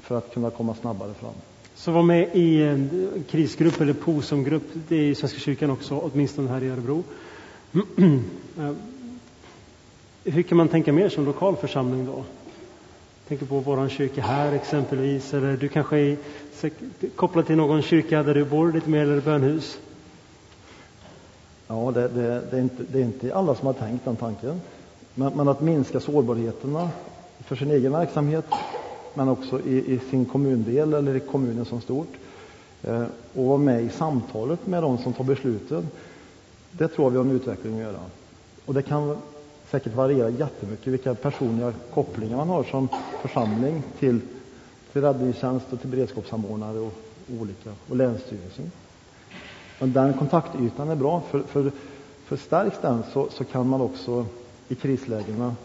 för 0.00 0.18
att 0.18 0.34
kunna 0.34 0.50
komma 0.50 0.74
snabbare 0.74 1.14
fram. 1.14 1.34
Så 1.74 1.92
var 1.92 2.02
med 2.02 2.28
i 2.32 2.62
en 2.62 3.24
krisgrupp 3.30 3.80
eller 3.80 3.92
POSOM-grupp, 3.92 4.62
det 4.88 4.96
är 4.96 5.00
i 5.00 5.14
Svenska 5.14 5.38
kyrkan 5.38 5.70
också, 5.70 6.10
åtminstone 6.12 6.48
här 6.48 6.62
i 6.62 6.68
Örebro. 6.68 7.04
Eh, 8.58 8.72
hur 10.24 10.42
kan 10.42 10.58
man 10.58 10.68
tänka 10.68 10.92
mer 10.92 11.08
som 11.08 11.24
lokal 11.24 11.56
församling 11.56 12.06
då? 12.06 12.24
tänker 13.28 13.46
på 13.46 13.60
vår 13.60 13.88
kyrka 13.88 14.22
här 14.22 14.52
exempelvis, 14.52 15.34
eller 15.34 15.56
du 15.56 15.68
kanske 15.68 15.98
är 15.98 16.16
kopplad 17.16 17.46
till 17.46 17.56
någon 17.56 17.82
kyrka 17.82 18.22
där 18.22 18.34
du 18.34 18.44
bor 18.44 18.72
lite 18.72 18.90
mer, 18.90 19.00
eller 19.00 19.20
bönhus? 19.20 19.78
Ja, 21.68 21.90
det, 21.94 22.08
det, 22.08 22.42
det, 22.50 22.56
är 22.56 22.60
inte, 22.60 22.82
det 22.92 22.98
är 22.98 23.04
inte 23.04 23.34
alla 23.34 23.54
som 23.54 23.66
har 23.66 23.74
tänkt 23.74 24.04
den 24.04 24.16
tanken. 24.16 24.60
Men, 25.14 25.32
men, 25.36 25.48
att 25.48 25.60
minska 25.60 26.00
sårbarheterna 26.00 26.90
för 27.38 27.56
sin 27.56 27.70
egen 27.70 27.92
verksamhet, 27.92 28.44
men 29.14 29.28
också 29.28 29.60
i, 29.60 29.94
i 29.94 29.98
sin 30.10 30.24
kommundel 30.24 30.94
eller 30.94 31.16
i 31.16 31.20
kommunen 31.20 31.64
som 31.64 31.80
stort. 31.80 32.12
Eh, 32.82 33.04
och 33.34 33.44
vara 33.44 33.58
med 33.58 33.82
i 33.82 33.88
samtalet 33.88 34.66
med 34.66 34.82
de 34.82 34.98
som 34.98 35.12
tar 35.12 35.24
besluten. 35.24 35.88
Det 36.72 36.88
tror 36.88 37.06
jag 37.06 37.10
vi 37.10 37.16
har 37.16 37.24
en 37.24 37.30
utveckling 37.30 37.74
att 37.74 37.80
göra. 37.80 38.00
Och 38.66 38.74
det 38.74 38.82
kan 38.82 39.16
säkert 39.70 39.94
variera 39.94 40.30
jättemycket 40.30 40.86
vilka 40.86 41.14
personliga 41.14 41.72
kopplingar 41.94 42.36
man 42.36 42.48
har 42.48 42.64
som 42.64 42.88
församling 43.22 43.82
till, 43.98 44.20
till 44.92 45.02
räddningstjänst 45.02 45.66
och 45.70 45.80
till 45.80 45.90
beredskapssamordnare 45.90 46.78
och 46.78 46.92
olika 47.40 47.70
och 47.88 47.96
Länsstyrelsen. 47.96 48.70
Men 49.82 49.92
den 49.92 50.14
kontaktytan 50.14 50.88
är 50.88 50.96
bra, 50.96 51.22
för, 51.30 51.42
för, 51.42 51.72
för 52.24 52.36
stärks 52.36 52.76
den 52.82 53.02
så, 53.12 53.28
så 53.30 53.44
kan 53.44 53.68
man 53.68 53.80
också 53.80 54.26
i 54.68 54.74
krislägena 54.74 55.56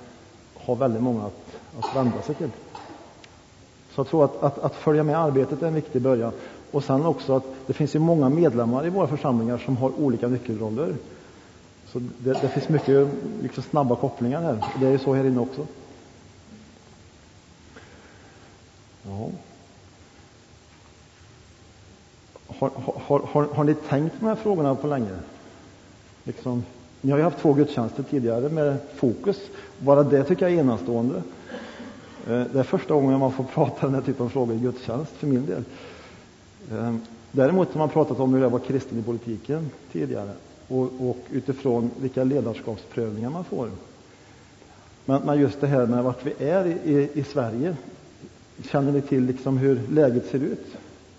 ha 0.54 0.76
väldigt 0.76 1.02
många 1.02 1.26
att, 1.26 1.60
att 1.80 1.96
vända 1.96 2.22
sig 2.22 2.36
till. 2.36 2.50
Så 3.92 4.00
jag 4.00 4.08
tror 4.08 4.26
att, 4.26 4.44
att, 4.44 4.60
att, 4.60 4.76
följa 4.76 5.04
med 5.04 5.20
arbetet 5.20 5.62
är 5.62 5.68
en 5.68 5.74
viktig 5.74 6.02
början. 6.02 6.32
Och 6.72 6.84
sen 6.84 7.06
också 7.06 7.36
att 7.36 7.44
det 7.68 7.74
finns 7.74 7.96
ju 7.96 8.00
många 8.00 8.30
medlemmar 8.30 8.86
i 8.86 8.90
våra 8.90 9.08
församlingar 9.08 9.58
som 9.58 9.78
har 9.78 10.00
olika 10.00 10.28
nyckelroller. 10.28 10.96
Så 11.86 12.00
det, 12.00 12.34
det 12.42 12.50
finns 12.50 12.70
mycket 12.70 13.08
liksom 13.42 13.64
snabba 13.64 13.96
kopplingar 13.96 14.42
här. 14.42 14.66
Det 14.80 14.88
är 14.88 14.92
ju 14.92 15.00
så 15.00 15.14
här 15.14 15.24
inne 15.24 15.40
också. 15.40 15.68
Ja. 19.04 19.30
Har, 22.60 22.97
har, 23.08 23.20
har, 23.20 23.44
har 23.44 23.64
ni 23.64 23.74
tänkt 23.74 24.12
på 24.12 24.18
de 24.20 24.26
här 24.26 24.36
frågorna 24.36 24.76
på 24.76 24.88
länge? 24.88 25.16
Liksom, 26.24 26.64
ni 27.02 27.12
har 27.12 27.18
ju 27.18 27.24
haft 27.24 27.40
två 27.40 27.54
gudstjänster 27.54 28.04
tidigare 28.04 28.50
med 28.50 28.78
fokus. 28.96 29.38
Bara 29.80 30.04
det 30.04 30.24
tycker 30.24 30.48
jag 30.48 30.56
är 30.58 30.60
enastående. 30.60 31.16
Eh, 32.28 32.44
det 32.54 32.60
är 32.60 32.64
första 32.64 32.94
gången 32.94 33.20
man 33.20 33.32
får 33.32 33.44
prata 33.44 33.86
den 33.86 33.96
här 33.96 34.02
typen 34.02 34.26
av 34.26 34.30
frågor 34.30 34.56
i 34.56 34.60
gudstjänst, 34.60 35.12
för 35.12 35.28
min 35.28 35.46
del. 35.46 35.64
Eh, 36.72 36.96
däremot 37.32 37.74
har 37.74 37.80
man 37.80 37.90
pratat 37.90 38.20
om 38.20 38.34
hur 38.34 38.42
det 38.42 38.48
var 38.48 38.60
kristen 38.60 39.00
i 39.00 39.04
politiken 39.04 39.70
tidigare 39.92 40.32
och, 40.68 40.92
och 41.00 41.18
utifrån 41.32 41.92
vilka 42.00 42.24
ledarskapsprövningar 42.24 43.30
man 43.30 43.44
får. 43.44 43.70
Men, 45.06 45.22
men, 45.22 45.40
just 45.40 45.62
det 45.62 45.68
här 45.68 45.86
med 45.86 46.04
vart 46.04 46.26
vi 46.26 46.34
är 46.46 46.66
i, 46.66 47.10
i 47.14 47.24
Sverige. 47.24 47.76
Känner 48.64 48.92
ni 48.92 49.02
till 49.02 49.24
liksom 49.24 49.58
hur 49.58 49.82
läget 49.90 50.26
ser 50.26 50.40
ut 50.40 50.66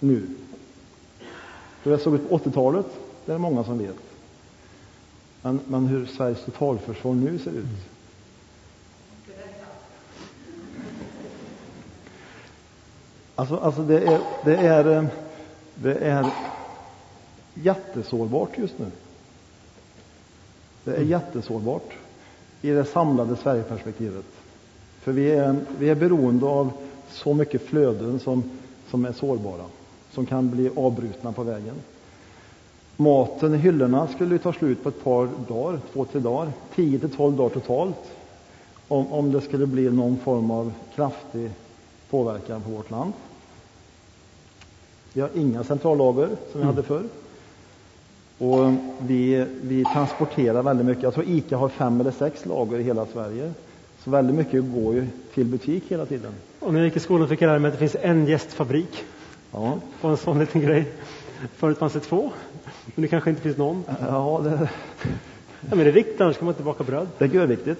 nu? 0.01 0.22
Hur 1.88 1.96
det 1.96 2.03
såg 2.03 2.14
ut 2.14 2.29
på 2.29 2.38
80-talet, 2.38 2.87
det 3.27 3.33
är 3.33 3.38
många 3.38 3.64
som 3.64 3.79
vet. 3.79 3.96
Men, 5.42 5.61
men 5.66 5.87
hur 5.87 6.07
Sveriges 6.07 6.44
totalförsvar 6.44 7.14
nu 7.14 7.38
ser 7.38 7.51
ut? 7.51 7.66
Alltså, 13.35 13.57
alltså 13.57 13.83
det, 13.83 14.01
är, 14.01 14.20
det, 14.44 14.57
är, 14.57 15.09
det 15.74 15.94
är 15.94 16.31
jättesårbart 17.55 18.59
just 18.59 18.79
nu. 18.79 18.90
Det 20.85 20.94
är 20.96 21.03
jättesårbart 21.03 21.92
i 22.62 22.70
det 22.70 22.85
samlade 22.85 23.37
Sverigeperspektivet. 23.37 24.27
För 25.01 25.12
vi 25.12 25.31
är, 25.31 25.57
vi 25.79 25.88
är 25.88 25.94
beroende 25.94 26.46
av 26.46 26.72
så 27.11 27.35
mycket 27.35 27.62
flöden 27.62 28.20
som, 28.20 28.51
som 28.90 29.05
är 29.05 29.12
sårbara, 29.12 29.64
som 30.12 30.27
kan 30.27 30.51
bli 30.51 30.71
avbrutna 30.77 31.33
på 31.33 31.42
vägen. 31.42 31.75
Maten 32.97 33.55
i 33.55 33.59
hyllorna 33.59 34.09
skulle 34.09 34.38
ta 34.38 34.53
slut 34.53 34.83
på 34.83 34.88
ett 34.88 35.05
par 35.05 35.29
dagar, 35.49 35.81
två, 35.92 36.05
tre 36.05 36.21
dagar, 36.21 36.53
10 36.75 36.99
till 36.99 37.11
12 37.11 37.37
dagar 37.37 37.51
totalt. 37.51 38.11
Om, 38.88 39.12
om 39.12 39.33
det 39.33 39.40
skulle 39.40 39.66
bli 39.66 39.90
någon 39.90 40.16
form 40.16 40.51
av 40.51 40.73
kraftig 40.94 41.51
påverkan 42.11 42.62
på 42.62 42.71
vårt 42.71 42.90
land. 42.90 43.12
Vi 45.12 45.21
har 45.21 45.31
inga 45.35 45.64
centrallager 45.64 46.27
som 46.27 46.61
vi 46.61 46.62
mm. 46.62 46.66
hade 46.66 46.83
förr. 46.83 47.05
Och 48.38 48.73
vi, 48.99 49.47
vi 49.62 49.85
transporterar 49.85 50.62
väldigt 50.62 50.87
mycket. 50.87 51.03
Jag 51.03 51.14
tror 51.14 51.29
ICA 51.29 51.57
har 51.57 51.68
fem 51.68 52.01
eller 52.01 52.11
sex 52.11 52.47
lager 52.47 52.79
i 52.79 52.83
hela 52.83 53.07
Sverige. 53.07 53.53
Så 54.05 54.11
väldigt 54.11 54.37
mycket 54.37 54.64
går 54.75 54.94
ju 54.94 55.07
till 55.35 55.47
butik 55.47 55.85
hela 55.88 56.07
tiden. 56.07 56.33
Och 56.61 56.73
när 56.73 56.81
jag 56.81 56.87
gick 56.87 56.97
i 56.97 57.01
skolan 57.01 57.29
fick 57.29 57.42
jag 57.42 57.49
lära 57.49 57.59
mig 57.59 57.68
att 57.68 57.75
det 57.75 57.88
finns 57.88 58.05
en 58.05 58.27
gästfabrik. 58.27 59.05
Ja. 59.53 59.79
På 60.01 60.09
en 60.09 60.17
sån 60.17 60.39
liten 60.39 60.61
grej. 60.61 60.93
Förut 61.57 61.79
fanns 61.79 61.93
det 61.93 62.01
två. 62.01 62.31
Men 62.85 63.03
det 63.03 63.09
kanske 63.09 63.31
inte 63.31 63.43
finns 63.43 63.57
någon. 63.57 63.85
Ja, 64.01 64.41
det... 64.45 64.69
ja 65.61 65.75
men 65.75 65.79
det 65.79 65.89
är 65.89 65.93
viktigt, 65.93 66.21
annars 66.21 66.37
kan 66.37 66.45
man 66.45 66.55
inte 66.55 66.63
baka 66.63 66.85
bröd. 66.85 67.09
Det 67.19 67.25
är 67.25 67.47
viktigt. 67.47 67.79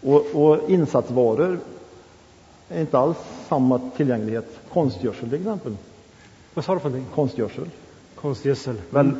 Och, 0.00 0.26
och 0.34 0.70
insatsvaror 0.70 1.58
är 2.68 2.80
inte 2.80 2.98
alls 2.98 3.16
samma 3.48 3.80
tillgänglighet. 3.96 4.60
Konstgödsel 4.72 5.28
till 5.28 5.38
exempel. 5.38 5.76
Vad 6.54 6.64
sa 6.64 6.74
du 6.74 6.80
för 6.80 6.88
någonting? 6.88 7.14
Konstgödsel. 7.14 7.70
Konstgödsel. 8.14 8.76
Väl, 8.90 9.12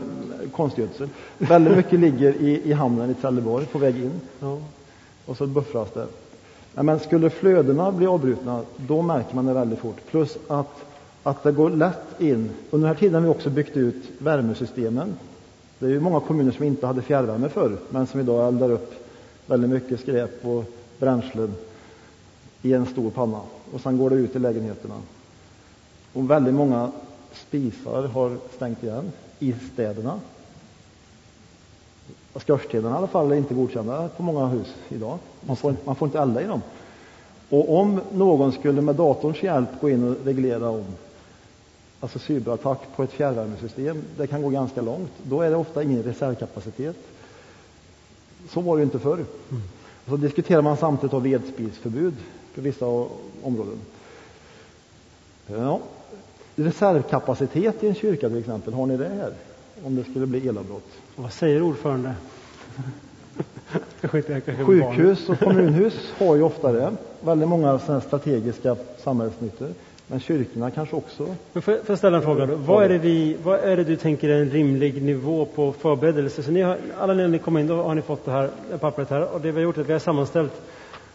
konstgödsel. 0.53 1.09
Väldigt 1.39 1.77
mycket 1.77 2.01
ligger 2.01 2.33
i, 2.33 2.63
i 2.65 2.73
hamnen 2.73 3.11
i 3.11 3.15
Trelleborg 3.15 3.67
på 3.67 3.79
väg 3.79 3.97
in. 3.97 4.21
Ja. 4.41 4.59
Och 5.27 5.37
så 5.37 5.47
buffras 5.47 5.89
det. 5.95 6.07
men 6.83 7.01
skulle 7.01 7.31
flödena 7.31 7.93
bli 7.93 8.07
avbrutna, 8.07 8.61
då 8.77 9.03
märker 9.03 9.35
man 9.35 9.47
det 9.47 9.53
väldigt 9.53 9.79
fort. 9.79 9.97
Plus 10.11 10.37
att, 10.49 10.85
att 11.25 11.43
det 11.43 11.53
går 11.53 11.71
lätt 11.71 12.21
in. 12.21 12.51
Under 12.71 12.89
den 12.89 12.97
här 12.97 13.01
tiden 13.01 13.15
har 13.15 13.21
vi 13.21 13.29
också 13.29 13.51
byggt 13.51 13.77
ut 13.77 14.05
värmesystemen. 14.19 15.17
Det 15.79 15.87
är 15.87 15.91
ju 15.91 16.01
många 16.01 16.21
kommuner 16.21 16.53
som 16.53 16.65
inte 16.65 16.87
hade 16.87 17.03
fjärrvärme 17.03 17.49
förr, 17.49 17.77
men 17.91 18.07
som 18.07 18.21
idag 18.21 18.49
eldar 18.49 18.71
upp 18.71 18.95
väldigt 19.47 19.71
mycket 19.71 20.01
skräp 20.01 20.45
och 20.47 20.65
bränslen 20.99 21.55
i 22.63 22.73
en 22.73 22.87
stor 22.87 23.11
panna. 23.11 23.41
Och 23.73 23.81
sen 23.81 23.99
går 23.99 24.11
det 24.11 24.17
ut 24.17 24.37
i 24.37 24.39
lägenheterna. 24.39 24.95
Och 26.13 26.31
väldigt 26.31 26.55
många 26.55 26.93
spisar 27.33 28.03
har 28.03 28.37
stängt 28.57 28.83
igen 28.83 29.13
i 29.39 29.55
städerna. 29.73 30.21
Skorstenarna 32.37 32.95
i 32.95 32.99
alla 32.99 33.07
fall 33.07 33.33
är 33.33 33.37
inte 33.37 33.55
godkända 33.55 34.09
på 34.09 34.23
många 34.23 34.47
hus 34.47 34.75
idag. 34.89 35.19
Man 35.41 35.57
får, 35.57 35.75
man 35.85 35.97
får 35.97 36.09
inte 36.09 36.19
elda 36.19 36.43
i 36.43 36.47
dem. 36.47 36.63
Och 37.51 37.79
om 37.79 38.01
någon 38.13 38.53
skulle 38.53 38.81
med 38.81 38.95
datorns 38.95 39.43
hjälp 39.43 39.69
gå 39.81 39.91
in 39.91 40.09
och 40.09 40.27
reglera 40.27 40.69
om 40.69 40.85
alltså 42.05 42.19
cyberattack 42.19 42.79
på 42.97 43.03
ett 43.03 43.13
fjärrvärmesystem, 43.13 44.03
det 44.17 44.27
kan 44.27 44.43
gå 44.43 44.49
ganska 44.49 44.83
långt. 44.83 45.13
Då 45.23 45.43
är 45.43 45.51
det 45.51 45.57
ofta 45.57 45.83
ingen 45.83 46.03
reservkapacitet. 46.03 46.97
Så 48.49 48.61
var 48.61 48.77
det 48.77 48.81
ju 48.81 48.85
inte 48.85 48.99
förr. 48.99 49.25
Mm. 49.51 49.63
Så 50.09 50.17
diskuterar 50.17 50.63
man 50.63 50.77
samtidigt 50.77 51.15
av 51.15 51.23
vedspisförbud 51.23 52.15
på 52.55 52.61
vissa 52.61 52.87
områden. 53.43 53.79
Ja, 55.47 55.81
reservkapacitet 56.57 57.85
i 57.85 57.89
en 57.89 57.95
kyrka 57.95 58.29
till 58.29 58.39
exempel, 58.39 58.75
har 58.75 58.87
ni 58.87 58.97
det 58.97 59.09
här? 59.09 59.33
Om 59.85 59.97
det 59.97 60.05
skulle 60.05 60.27
bli 60.27 60.49
elavbrott? 60.49 60.89
Vad 61.17 61.33
säger 61.33 61.63
ordförande? 61.63 62.15
Sjukhus 64.67 65.29
och 65.29 65.39
kommunhus 65.39 66.13
har 66.19 66.37
ju 66.37 66.43
ofta 66.43 66.73
det. 66.73 66.93
Väldigt 67.21 67.49
många 67.49 67.79
strategiska 67.79 68.77
samhällsnyttor. 68.99 69.69
Men 70.07 70.21
kyrkorna 70.21 70.71
kanske 70.71 70.97
också. 70.97 71.35
Men 71.53 71.63
får, 71.63 71.79
jag 71.87 71.99
ställa 71.99 72.17
en 72.17 72.23
fråga 72.23 72.47
då? 72.47 72.55
Vad 72.55 72.85
är, 72.85 72.89
det 72.89 72.99
vi, 72.99 73.37
vad 73.43 73.59
är 73.59 73.77
det 73.77 73.85
du 73.85 73.97
tänker 73.97 74.29
är 74.29 74.43
en 74.43 74.51
rimlig 74.51 75.03
nivå 75.03 75.45
på 75.45 75.73
förberedelse? 75.73 76.43
Så 76.43 76.51
ni 76.51 76.61
har, 76.61 76.79
alla 76.99 77.15
när 77.15 77.29
ni 77.29 77.39
kommer 77.39 77.61
in, 77.61 77.67
då 77.67 77.83
har 77.83 77.95
ni 77.95 78.03
fått 78.03 78.25
det 78.25 78.31
här 78.31 78.51
pappret 78.81 79.11
här. 79.11 79.35
Och 79.35 79.41
det 79.41 79.51
vi 79.51 79.57
har 79.57 79.63
gjort 79.63 79.77
är 79.77 79.81
att 79.81 79.89
vi 79.89 79.93
har 79.93 80.01
sammanställt 80.01 80.53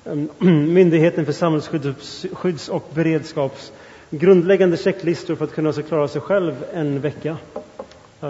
um, 0.04 0.30
Myndigheten 0.74 1.26
för 1.26 1.34
samhällsskydds 1.34 2.70
och 2.70 2.90
beredskaps 2.94 3.72
grundläggande 4.10 4.78
checklistor 4.78 5.36
för 5.36 5.46
att 5.46 5.54
kunna 5.54 5.72
klara 5.74 6.08
sig 6.08 6.22
själv 6.22 6.66
en 6.74 7.02
vecka. 7.02 7.38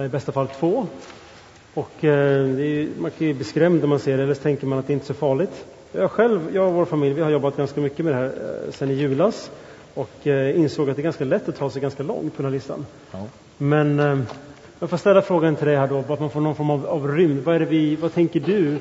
I 0.06 0.08
bästa 0.08 0.32
fall 0.32 0.48
två. 0.48 0.88
Och 1.74 2.04
eh, 2.04 2.12
är, 2.12 3.00
man 3.02 3.12
kan 3.12 3.28
ju 3.28 3.34
bli 3.34 3.44
skrämd 3.44 3.80
när 3.80 3.88
man 3.88 4.00
ser 4.00 4.18
det, 4.18 4.24
eller 4.24 4.34
så 4.34 4.42
tänker 4.42 4.68
man 4.68 4.80
att 4.80 4.88
det 4.88 4.94
inte 4.94 5.04
är 5.04 5.08
så 5.08 5.14
farligt. 5.14 5.66
Jag 5.92 6.12
själv, 6.12 6.40
jag 6.54 6.68
och 6.68 6.74
vår 6.74 6.86
familj, 6.86 7.14
vi 7.14 7.22
har 7.22 7.30
jobbat 7.30 7.58
ganska 7.58 7.82
mycket 7.82 8.06
med 8.06 8.14
det 8.14 8.18
här 8.18 8.26
eh, 8.26 8.72
sedan 8.72 8.92
i 8.92 8.94
julas 8.94 9.52
och 10.00 10.28
eh, 10.28 10.60
insåg 10.60 10.90
att 10.90 10.96
det 10.96 11.02
är 11.02 11.04
ganska 11.04 11.26
lätt 11.26 11.50
att 11.50 11.56
ta 11.56 11.70
sig 11.70 11.82
ganska 11.82 12.04
långt 12.04 12.36
på 12.36 12.42
den 12.42 12.52
här 12.52 12.58
listan. 12.58 12.86
Ja. 13.12 13.26
Men 13.58 14.00
eh, 14.00 14.20
jag 14.80 14.90
får 14.90 14.98
ställa 14.98 15.22
frågan 15.22 15.56
till 15.56 15.68
dig 15.68 15.76
här 15.76 15.88
då, 15.88 15.98
att 16.00 16.20
man 16.20 16.30
får 16.30 16.42
någon 16.42 16.56
form 16.56 16.70
av, 16.70 16.86
av 16.86 17.08
rymd. 17.08 17.44
Vad, 17.44 17.56
är 17.56 17.60
det 17.60 17.66
vi, 17.66 17.96
vad 17.96 18.14
tänker 18.14 18.40
du? 18.40 18.78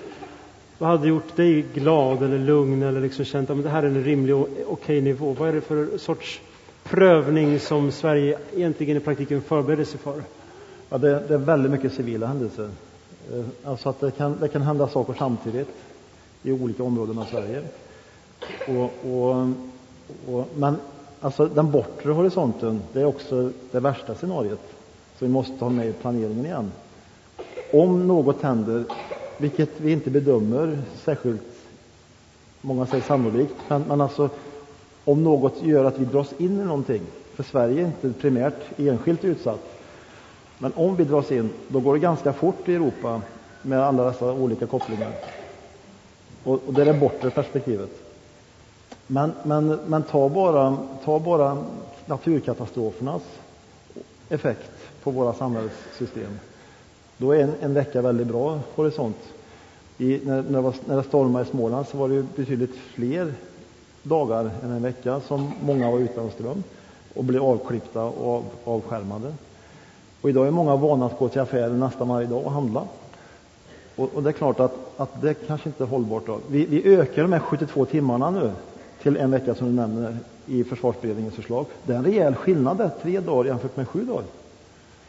Vad 0.79 0.91
hade 0.91 1.09
gjort 1.09 1.37
dig 1.37 1.65
glad 1.75 2.23
eller 2.23 2.39
lugn 2.39 2.83
eller 2.83 3.01
liksom 3.01 3.25
känt 3.25 3.51
att 3.51 3.63
det 3.63 3.69
här 3.69 3.83
är 3.83 3.87
en 3.87 4.05
rimlig 4.05 4.37
och 4.37 4.49
okej 4.67 5.01
nivå? 5.01 5.33
Vad 5.39 5.49
är 5.49 5.53
det 5.53 5.61
för 5.61 5.99
sorts 5.99 6.41
prövning 6.85 7.61
som 7.61 7.93
Sverige 7.93 8.39
egentligen 8.55 8.97
i 8.97 9.01
praktiken 9.01 9.43
förbereder 9.43 9.85
sig 9.85 10.01
för? 10.01 10.23
Ja, 10.89 10.99
det, 10.99 11.23
det 11.29 11.35
är 11.35 11.39
väldigt 11.39 11.73
mycket 11.73 11.93
civila 11.93 12.27
händelser. 12.27 12.71
Eh, 13.33 13.45
alltså 13.65 13.89
att 13.89 14.01
det 14.01 14.11
kan, 14.11 14.39
det 14.41 14.49
kan 14.49 14.63
hända 14.63 14.89
saker 14.89 15.15
samtidigt 15.19 15.69
i 16.43 16.53
olika 16.53 16.83
områden 16.83 17.19
av 17.19 17.25
Sverige. 17.25 17.63
Och, 18.69 19.13
och, 19.13 19.47
och, 20.27 20.49
men 20.57 20.77
alltså 21.21 21.47
den 21.47 21.71
bortre 21.71 22.13
horisonten, 22.13 22.83
det 22.93 23.01
är 23.01 23.05
också 23.05 23.51
det 23.71 23.81
värsta 23.81 24.15
scenariot 24.15 24.61
som 25.19 25.27
vi 25.29 25.33
måste 25.33 25.65
ha 25.65 25.71
med 25.71 25.87
i 25.87 25.93
planeringen 25.93 26.47
igen. 26.47 26.73
Om 27.71 28.07
något 28.07 28.43
händer, 28.43 28.85
vilket 29.37 29.81
vi 29.81 29.93
inte 29.93 30.11
bedömer 30.11 30.83
särskilt, 31.05 31.43
många 32.61 32.87
säger 32.87 33.03
sannolikt, 33.05 33.55
men, 33.69 33.83
men 33.83 34.01
alltså 34.01 34.31
om 35.05 35.25
något 35.25 35.63
gör 35.63 35.85
att 35.85 35.99
vi 35.99 36.05
dras 36.05 36.33
in 36.39 36.61
i 36.61 36.65
någonting. 36.65 37.03
För 37.35 37.43
Sverige 37.43 37.83
är 37.83 37.87
inte 37.87 38.21
primärt 38.21 38.79
enskilt 38.79 39.25
utsatt. 39.25 39.61
Men 40.59 40.73
om 40.75 40.97
vi 40.97 41.05
dras 41.05 41.33
in, 41.33 41.51
då 41.69 41.81
går 41.81 41.95
det 41.95 42.01
ganska 42.01 42.33
fort 42.33 42.69
i 42.69 42.75
Europa 42.75 43.23
med 43.63 43.83
alla 43.83 44.05
dessa 44.05 44.33
olika 44.33 44.67
kopplingar. 44.67 45.13
Och, 46.45 46.61
och 46.67 46.75
det 46.75 46.83
är 46.83 46.87
det 46.87 46.95
bortre 46.95 47.31
perspektivet. 47.31 48.08
Men, 49.11 49.33
men, 49.42 49.79
men 49.87 50.03
ta, 50.03 50.29
bara, 50.29 50.77
ta 51.05 51.18
bara 51.18 51.59
naturkatastrofernas 52.07 53.23
effekt 54.29 54.71
på 55.03 55.11
våra 55.11 55.33
samhällssystem. 55.33 56.38
Då 57.16 57.33
är 57.33 57.42
en, 57.42 57.53
en 57.61 57.75
vecka 57.75 58.03
väldigt 58.03 58.27
bra 58.27 58.61
horisont. 58.75 59.16
I, 59.99 60.21
när, 60.25 60.42
när, 60.42 60.53
det 60.53 60.61
var, 60.61 60.75
när 60.87 60.97
det 60.97 61.03
stormade 61.03 61.44
i 61.44 61.49
Småland 61.49 61.88
så 61.88 61.97
var 61.99 62.09
det 62.09 62.37
betydligt 62.37 62.77
fler 62.77 63.33
dagar 64.03 64.51
än 64.62 64.71
en 64.71 64.83
vecka 64.83 65.21
som 65.21 65.53
många 65.62 65.90
var 65.90 65.99
utan 65.99 66.31
ström 66.31 66.62
och 67.14 67.25
blev 67.25 67.42
avklippta 67.42 68.03
och 68.03 68.35
av, 68.35 68.44
avskärmade. 68.64 69.35
Och 70.21 70.31
idag 70.31 70.47
är 70.47 70.51
många 70.51 70.77
vana 70.77 71.07
att 71.07 71.18
gå 71.18 71.29
till 71.29 71.40
affären 71.40 71.81
nästan 71.81 72.09
varje 72.09 72.27
dag 72.27 72.47
och 72.47 72.53
handla. 72.53 72.85
Och, 73.97 74.14
och 74.14 74.23
det 74.23 74.31
är 74.31 74.33
klart 74.33 74.61
att, 74.61 74.75
att 74.97 75.23
det 75.23 75.35
kanske 75.35 75.68
inte 75.68 75.85
är 75.85 75.88
hållbart. 75.88 76.27
Då. 76.27 76.38
Vi, 76.49 76.66
vi 76.66 76.94
ökar 76.94 77.23
de 77.23 77.33
här 77.33 77.40
72 77.40 77.85
timmarna 77.85 78.31
nu 78.31 78.53
till 79.03 79.17
en 79.17 79.31
vecka 79.31 79.55
som 79.55 79.67
du 79.67 79.73
nämner 79.73 80.17
i 80.47 80.65
försvarsberedningens 80.65 81.35
förslag. 81.35 81.67
Det 81.87 81.93
är 81.93 81.97
en 81.97 82.05
rejäl 82.05 82.35
skillnad 82.35 82.79
där, 82.79 82.91
tre 83.03 83.21
dagar 83.21 83.51
jämfört 83.51 83.77
med 83.77 83.89
sju 83.89 84.05
dagar. 84.05 84.25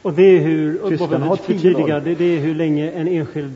Och 0.01 0.13
det 0.13 0.23
är 0.23 0.39
hur, 0.39 0.89
Tyskarna 0.89 1.25
har 1.25 1.35
tio 1.35 1.73
dagar. 1.73 2.01
det, 2.01 2.15
det 2.15 2.25
är 2.25 2.39
hur 2.39 2.55
länge 2.55 2.91
en 2.91 3.07
enskild 3.07 3.53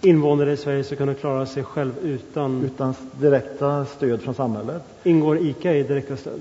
invånare 0.00 0.52
i 0.52 0.56
Sverige 0.56 0.84
ska 0.84 0.96
kunna 0.96 1.14
klara 1.14 1.46
sig 1.46 1.64
själv 1.64 1.92
utan... 2.02 2.64
Utan 2.64 2.94
direkta 3.20 3.84
stöd 3.84 4.20
från 4.20 4.34
samhället. 4.34 4.82
Ingår 5.02 5.38
ICA 5.38 5.74
i 5.74 5.82
direkta 5.82 6.16
stöd? 6.16 6.40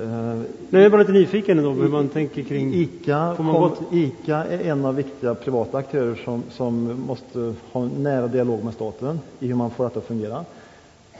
Eh, 0.00 0.06
Nej, 0.06 0.46
jag 0.70 0.82
är 0.82 0.90
bara 0.90 1.00
lite 1.00 1.12
nyfiken 1.12 1.58
ändå 1.58 1.70
hur 1.70 1.88
man 1.88 2.08
tänker 2.08 2.42
kring... 2.42 2.74
ICA, 2.74 3.34
kom, 3.36 3.70
ICA 3.92 4.44
är 4.44 4.70
en 4.70 4.84
av 4.84 4.96
viktiga 4.96 5.34
privata 5.34 5.78
aktörer 5.78 6.20
som, 6.24 6.42
som 6.50 7.00
måste 7.06 7.54
ha 7.72 7.82
en 7.82 7.88
nära 7.88 8.26
dialog 8.26 8.64
med 8.64 8.74
staten 8.74 9.20
i 9.40 9.46
hur 9.46 9.54
man 9.54 9.70
får 9.70 9.84
detta 9.84 9.98
att 9.98 10.06
fungera. 10.06 10.44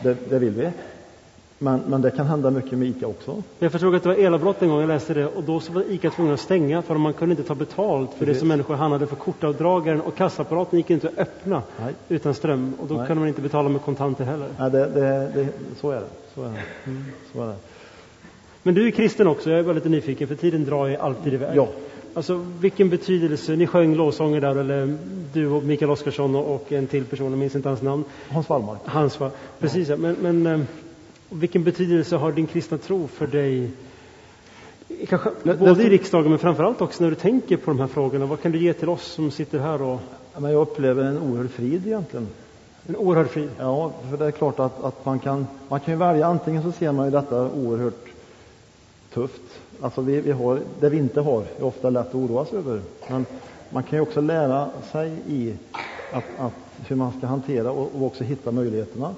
Det, 0.02 0.16
det 0.30 0.38
vill 0.38 0.52
vi. 0.52 0.70
Men, 1.62 1.80
men 1.86 2.02
det 2.02 2.10
kan 2.10 2.26
hända 2.26 2.50
mycket 2.50 2.78
med 2.78 2.88
ICA 2.88 3.06
också. 3.06 3.42
Jag 3.58 3.72
förstod 3.72 3.94
att 3.94 4.02
det 4.02 4.08
var 4.08 4.16
elavbrott 4.16 4.62
en 4.62 4.68
gång, 4.68 4.80
jag 4.80 4.88
läste 4.88 5.14
det, 5.14 5.26
och 5.26 5.44
då 5.44 5.60
så 5.60 5.72
var 5.72 5.82
ICA 5.90 6.10
tvungen 6.10 6.34
att 6.34 6.40
stänga 6.40 6.82
för 6.82 6.94
man 6.94 7.12
kunde 7.12 7.32
inte 7.32 7.48
ta 7.48 7.54
betalt 7.54 8.10
för 8.10 8.18
det 8.18 8.26
Precis. 8.26 8.38
som 8.38 8.48
människor 8.48 8.74
handlade 8.74 9.06
för 9.06 9.16
kortavdragaren 9.16 10.00
och 10.00 10.16
kassaapparaten 10.16 10.78
gick 10.78 10.90
inte 10.90 11.08
att 11.08 11.18
öppna 11.18 11.62
Nej. 11.80 11.94
utan 12.08 12.34
ström 12.34 12.74
och 12.80 12.88
då 12.88 12.94
Nej. 12.94 13.06
kunde 13.06 13.20
man 13.20 13.28
inte 13.28 13.40
betala 13.40 13.68
med 13.68 13.82
kontanter 13.82 14.24
heller. 14.24 14.48
Nej, 14.58 14.70
det, 14.70 14.86
det, 14.86 15.32
det, 15.34 15.48
så 15.80 15.90
är 15.90 16.00
det. 16.00 16.06
Så 16.34 16.42
är 16.42 16.48
det. 16.48 16.60
Mm, 16.90 17.04
så 17.32 17.42
är 17.42 17.46
det. 17.46 17.56
Men 18.62 18.74
du 18.74 18.86
är 18.86 18.90
kristen 18.90 19.26
också, 19.26 19.50
jag 19.50 19.58
är 19.58 19.62
bara 19.62 19.72
lite 19.72 19.88
nyfiken 19.88 20.28
för 20.28 20.34
tiden 20.34 20.64
drar 20.64 20.86
ju 20.86 20.96
alltid 20.96 21.34
iväg. 21.34 21.56
Ja. 21.56 21.68
Alltså 22.14 22.46
vilken 22.60 22.90
betydelse, 22.90 23.56
ni 23.56 23.66
sjöng 23.66 23.94
lovsånger 23.94 24.40
där, 24.40 24.56
eller 24.56 24.96
du 25.32 25.46
och 25.46 25.62
Mikael 25.62 25.90
Oskarsson 25.90 26.34
och, 26.34 26.72
en 26.72 26.86
till 26.86 27.04
person, 27.04 27.30
jag 27.30 27.38
minns 27.38 27.54
inte 27.54 27.68
hans 27.68 27.82
namn. 27.82 28.04
Hans 28.28 28.48
Wallmark. 28.48 28.80
Hans 28.84 29.18
precis 29.58 29.88
ja. 29.88 29.96
Men, 29.96 30.16
men 30.20 30.46
eh, 30.46 30.60
vilken 31.30 31.64
betydelse 31.64 32.16
har 32.16 32.32
din 32.32 32.46
kristna 32.46 32.78
tro 32.78 33.08
för 33.08 33.26
dig? 33.26 33.70
Kanske 35.08 35.30
både 35.58 35.82
i 35.82 35.88
riksdagen 35.88 36.30
men 36.30 36.38
framförallt 36.38 36.80
också 36.80 37.02
när 37.02 37.10
du 37.10 37.16
tänker 37.16 37.56
på 37.56 37.70
de 37.70 37.80
här 37.80 37.86
frågorna. 37.86 38.26
Vad 38.26 38.42
kan 38.42 38.52
du 38.52 38.58
ge 38.58 38.72
till 38.72 38.88
oss 38.88 39.04
som 39.04 39.30
sitter 39.30 39.58
här 39.58 39.82
och 39.82 40.00
jag 40.34 40.54
upplever 40.54 41.04
en 41.04 41.18
oerhörd 41.18 41.50
frid 41.50 41.86
egentligen. 41.86 42.28
en 42.86 42.96
oerhörd 42.96 43.28
frid? 43.28 43.48
Ja, 43.58 43.92
för 44.10 44.16
det 44.16 44.26
är 44.26 44.30
klart 44.30 44.58
att, 44.58 44.84
att 44.84 45.04
man, 45.04 45.18
kan, 45.18 45.46
man 45.68 45.80
kan 45.80 45.94
ju 45.94 45.98
välja, 45.98 46.26
antingen 46.26 46.62
så 46.62 46.72
ser 46.72 46.92
man 46.92 47.04
ju 47.04 47.10
detta 47.10 47.50
oerhört 47.50 48.06
tufft. 49.14 49.42
Alltså 49.80 50.00
vi, 50.00 50.20
vi 50.20 50.32
har, 50.32 50.60
det 50.80 50.88
vi 50.88 50.96
inte 50.96 51.20
har 51.20 51.44
är 51.58 51.64
ofta 51.64 51.90
lätt 51.90 52.08
att 52.08 52.14
oroa 52.14 52.44
sig 52.44 52.58
över. 52.58 52.82
Men 53.06 53.26
man 53.68 53.82
kan 53.82 53.98
ju 53.98 54.02
också 54.02 54.20
lära 54.20 54.70
sig 54.92 55.16
i 55.26 55.54
att, 56.10 56.24
att 56.36 56.54
hur 56.86 56.96
man 56.96 57.12
ska 57.18 57.26
hantera 57.26 57.70
och, 57.70 57.94
och 57.94 58.02
också 58.06 58.24
hitta 58.24 58.52
möjligheterna. 58.52 59.14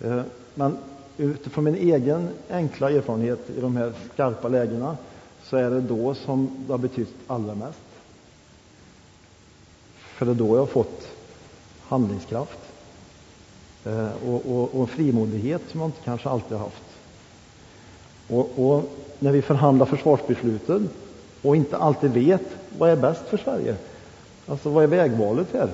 Eh, 0.00 0.22
Men 0.54 0.76
utifrån 1.16 1.64
min 1.64 1.74
egen 1.74 2.28
enkla 2.50 2.90
erfarenhet 2.90 3.50
i 3.56 3.60
de 3.60 3.76
här 3.76 3.92
skarpa 4.14 4.48
lägena 4.48 4.96
så 5.42 5.56
är 5.56 5.70
det 5.70 5.80
då 5.80 6.14
som 6.14 6.64
det 6.66 6.72
har 6.72 6.78
betytt 6.78 7.14
allra 7.26 7.54
mest. 7.54 7.78
För 9.96 10.26
det 10.26 10.32
är 10.32 10.36
då 10.36 10.56
jag 10.56 10.62
har 10.62 10.66
fått 10.66 11.08
handlingskraft 11.80 12.58
eh, 13.84 14.12
och, 14.26 14.46
och, 14.46 14.74
och 14.80 14.90
frimodighet 14.90 15.62
som 15.68 15.80
jag 15.80 15.88
inte 15.88 16.02
kanske 16.04 16.28
alltid 16.28 16.52
har 16.52 16.64
haft. 16.64 16.82
Och, 18.28 18.68
och 18.68 18.84
när 19.22 19.32
vi 19.32 19.42
förhandlar 19.42 19.86
försvarsbesluten 19.86 20.88
och 21.42 21.56
inte 21.56 21.76
alltid 21.76 22.10
vet 22.10 22.42
vad 22.78 22.90
är 22.90 22.96
bäst 22.96 23.28
för 23.28 23.36
Sverige, 23.36 23.76
alltså 24.46 24.70
vad 24.70 24.84
är 24.84 24.88
vägvalet 24.88 25.46
här? 25.52 25.68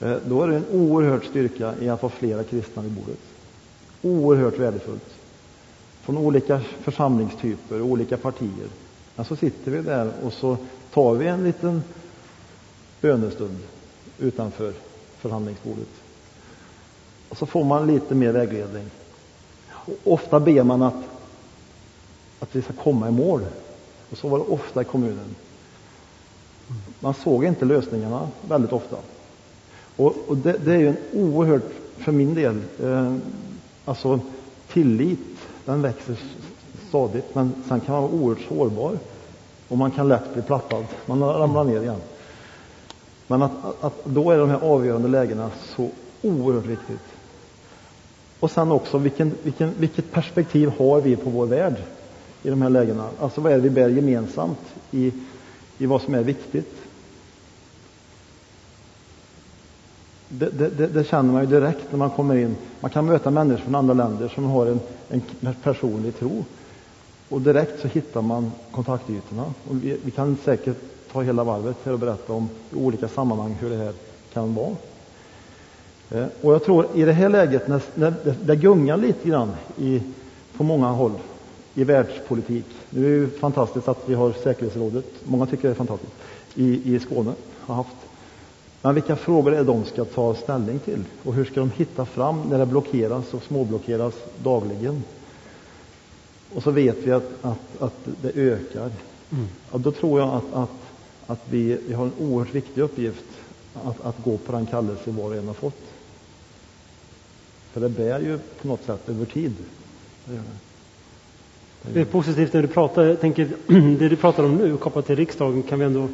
Eh, 0.00 0.16
då 0.26 0.42
är 0.42 0.48
det 0.48 0.56
en 0.56 0.66
oerhörd 0.72 1.24
styrka 1.24 1.74
i 1.80 1.88
att 1.88 2.00
ha 2.00 2.08
flera 2.08 2.44
kristna 2.44 2.82
vid 2.82 2.92
bordet. 2.92 3.18
Oerhört 4.02 4.58
värdefullt. 4.58 5.14
Från 6.02 6.18
olika 6.18 6.60
församlingstyper, 6.80 7.80
olika 7.80 8.16
partier. 8.16 8.68
Men 9.16 9.24
så 9.24 9.36
sitter 9.36 9.70
vi 9.70 9.82
där 9.82 10.12
och 10.22 10.32
så 10.32 10.56
tar 10.92 11.14
vi 11.14 11.26
en 11.26 11.44
liten 11.44 11.82
bönestund 13.00 13.58
utanför 14.18 14.72
förhandlingsbordet. 15.18 15.88
Och 17.28 17.36
så 17.36 17.46
får 17.46 17.64
man 17.64 17.86
lite 17.86 18.14
mer 18.14 18.32
vägledning. 18.32 18.90
Och 19.70 19.94
ofta 20.04 20.40
ber 20.40 20.62
man 20.62 20.82
att 20.82 21.13
vi 22.56 22.62
ska 22.62 22.72
komma 22.72 23.08
i 23.08 23.10
mål. 23.10 23.40
Och 24.10 24.18
så 24.18 24.28
var 24.28 24.38
det 24.38 24.44
ofta 24.44 24.82
i 24.82 24.84
kommunen. 24.84 25.34
Man 27.00 27.14
såg 27.14 27.44
inte 27.44 27.64
lösningarna 27.64 28.28
väldigt 28.48 28.72
ofta. 28.72 28.96
Och, 29.96 30.14
och 30.26 30.36
det, 30.36 30.52
det 30.64 30.72
är 30.72 30.78
ju 30.78 30.88
en 30.88 30.96
oerhört, 31.12 31.72
för 31.96 32.12
min 32.12 32.34
del, 32.34 32.60
eh, 32.82 33.14
alltså 33.84 34.20
tillit, 34.68 35.18
den 35.64 35.82
växer 35.82 36.16
stadigt, 36.88 37.34
men 37.34 37.52
sen 37.68 37.80
kan 37.80 37.94
man 37.94 38.02
vara 38.02 38.12
oerhört 38.12 38.48
sårbar. 38.48 38.98
Och 39.68 39.78
man 39.78 39.90
kan 39.90 40.08
lätt 40.08 40.34
bli 40.34 40.42
plattad, 40.42 40.84
man 41.06 41.20
ramlar 41.20 41.64
ner 41.64 41.82
igen. 41.82 42.00
Men 43.26 43.42
att, 43.42 43.64
att, 43.64 43.84
att 43.84 44.04
då 44.04 44.30
är 44.30 44.38
de 44.38 44.50
här 44.50 44.60
avgörande 44.62 45.08
lägena 45.08 45.50
så 45.76 45.90
oerhört 46.22 46.66
viktigt. 46.66 47.00
Och 48.40 48.50
sen 48.50 48.72
också, 48.72 48.98
vilken, 48.98 49.34
vilken, 49.42 49.74
vilket 49.78 50.12
perspektiv 50.12 50.72
har 50.78 51.00
vi 51.00 51.16
på 51.16 51.30
vår 51.30 51.46
värld 51.46 51.76
i 52.44 52.50
de 52.50 52.62
här 52.62 52.70
lägena? 52.70 53.08
Alltså 53.20 53.40
vad 53.40 53.52
är 53.52 53.56
det 53.56 53.62
vi 53.62 53.70
bär 53.70 53.88
gemensamt 53.88 54.58
i, 54.90 55.12
i 55.78 55.86
vad 55.86 56.02
som 56.02 56.14
är 56.14 56.22
viktigt? 56.22 56.74
Det, 60.28 60.50
det, 60.50 60.86
det, 60.86 61.04
känner 61.04 61.32
man 61.32 61.42
ju 61.42 61.48
direkt 61.48 61.84
när 61.90 61.98
man 61.98 62.10
kommer 62.10 62.36
in. 62.36 62.56
Man 62.80 62.90
kan 62.90 63.06
möta 63.06 63.30
människor 63.30 63.62
från 63.64 63.74
andra 63.74 63.94
länder 63.94 64.28
som 64.28 64.44
har 64.44 64.66
en, 64.66 64.80
en 65.08 65.22
personlig 65.62 66.18
tro. 66.18 66.44
Och 67.28 67.40
direkt 67.40 67.80
så 67.80 67.88
hittar 67.88 68.22
man 68.22 68.52
kontaktytorna. 68.72 69.44
Och 69.68 69.84
vi, 69.84 69.96
vi 70.04 70.10
kan 70.10 70.36
säkert 70.44 70.76
ta 71.12 71.22
hela 71.22 71.44
varvet 71.44 71.76
här 71.84 71.92
och 71.92 71.98
berätta 71.98 72.32
om 72.32 72.48
i 72.70 72.76
olika 72.76 73.08
sammanhang 73.08 73.56
hur 73.60 73.70
det 73.70 73.76
här 73.76 73.92
kan 74.32 74.54
vara. 74.54 74.76
Eh, 76.10 76.26
Och 76.42 76.54
jag 76.54 76.64
tror 76.64 76.86
i 76.94 77.02
det 77.02 77.12
här 77.12 77.28
läget, 77.28 77.68
när, 77.68 77.82
när 77.94 78.14
det, 78.24 78.34
det 78.44 78.56
gungar 78.56 78.96
lite 78.96 79.28
grann 79.28 79.52
i, 79.78 80.02
på 80.56 80.64
många 80.64 80.86
håll 80.86 81.12
i 81.74 81.84
världspolitik. 81.84 82.66
Nu 82.90 83.16
är 83.16 83.20
det 83.20 83.38
fantastiskt 83.38 83.88
att 83.88 84.08
vi 84.08 84.14
har 84.14 84.32
säkerhetsrådet, 84.32 85.04
många 85.24 85.46
tycker 85.46 85.62
det 85.68 85.72
är 85.72 85.74
fantastiskt, 85.74 86.12
i, 86.54 86.94
i 86.94 87.00
Skåne 87.00 87.32
har 87.60 87.74
haft. 87.74 87.96
Men 88.82 88.94
vilka 88.94 89.16
frågor 89.16 89.52
är 89.52 89.56
det 89.56 89.64
de 89.64 89.84
ska 89.84 90.04
ta 90.04 90.34
ställning 90.34 90.78
till? 90.78 91.04
Och 91.22 91.34
hur 91.34 91.44
ska 91.44 91.60
de 91.60 91.70
hitta 91.70 92.06
fram 92.06 92.42
när 92.50 92.58
det 92.58 92.66
blockeras 92.66 93.34
och 93.34 93.42
småblockeras 93.42 94.14
dagligen? 94.38 95.02
Och 96.54 96.62
så 96.62 96.70
vet 96.70 96.96
vi 96.96 97.12
att, 97.12 97.30
att, 97.42 97.82
att 97.82 98.08
det 98.22 98.36
ökar. 98.36 98.90
Ja, 99.72 99.78
då 99.78 99.92
tror 99.92 100.20
jag 100.20 100.28
att, 100.28 100.54
att, 100.54 100.70
att 101.26 101.40
vi, 101.50 101.78
vi 101.88 101.94
har 101.94 102.04
en 102.04 102.12
oerhört 102.18 102.54
viktig 102.54 102.82
uppgift 102.82 103.24
att, 103.74 104.04
att 104.04 104.24
gå 104.24 104.36
på 104.36 104.52
den 104.52 104.66
kallelse 104.66 105.10
var 105.10 105.24
och 105.24 105.36
en 105.36 105.46
har 105.46 105.54
fått. 105.54 105.80
För 107.72 107.80
det 107.80 107.88
bär 107.88 108.20
ju 108.20 108.38
på 108.38 108.68
något 108.68 108.84
sätt 108.84 109.08
över 109.08 109.24
tid. 109.24 109.54
Det 110.24 110.34
gör 110.34 110.42
det. 110.42 110.73
Det 111.92 112.00
är 112.00 112.04
positivt 112.04 112.52
när 112.52 112.62
du 112.62 112.68
pratar, 112.68 113.04
jag 113.04 113.20
tänker 113.20 113.48
det 113.98 114.08
du 114.08 114.16
pratar 114.16 114.44
om 114.44 114.56
nu 114.56 114.76
kopplat 114.76 115.06
till 115.06 115.16
riksdagen 115.16 115.62
kan 115.62 115.78
vi 115.78 115.84
ändå 115.84 116.08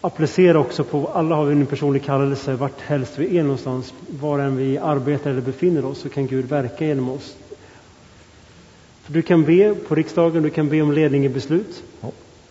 applicera 0.00 0.58
också 0.58 0.84
på, 0.84 1.06
alla 1.08 1.34
har 1.34 1.44
vi 1.44 1.52
en 1.52 1.66
personlig 1.66 2.04
kallelse 2.04 2.54
vart 2.54 2.80
helst 2.80 3.18
vi 3.18 3.38
är 3.38 3.42
någonstans, 3.42 3.94
var 4.20 4.38
än 4.38 4.56
vi 4.56 4.78
arbetar 4.78 5.30
eller 5.30 5.40
befinner 5.40 5.84
oss 5.84 5.98
så 5.98 6.08
kan 6.08 6.26
Gud 6.26 6.44
verka 6.44 6.86
genom 6.86 7.10
oss. 7.10 7.36
För 9.02 9.12
du 9.12 9.22
kan 9.22 9.44
be 9.44 9.74
på 9.74 9.94
riksdagen, 9.94 10.42
du 10.42 10.50
kan 10.50 10.68
be 10.68 10.82
om 10.82 10.92
ledning 10.92 11.24
i 11.24 11.28
beslut. 11.28 11.82
Ja. 12.00 12.10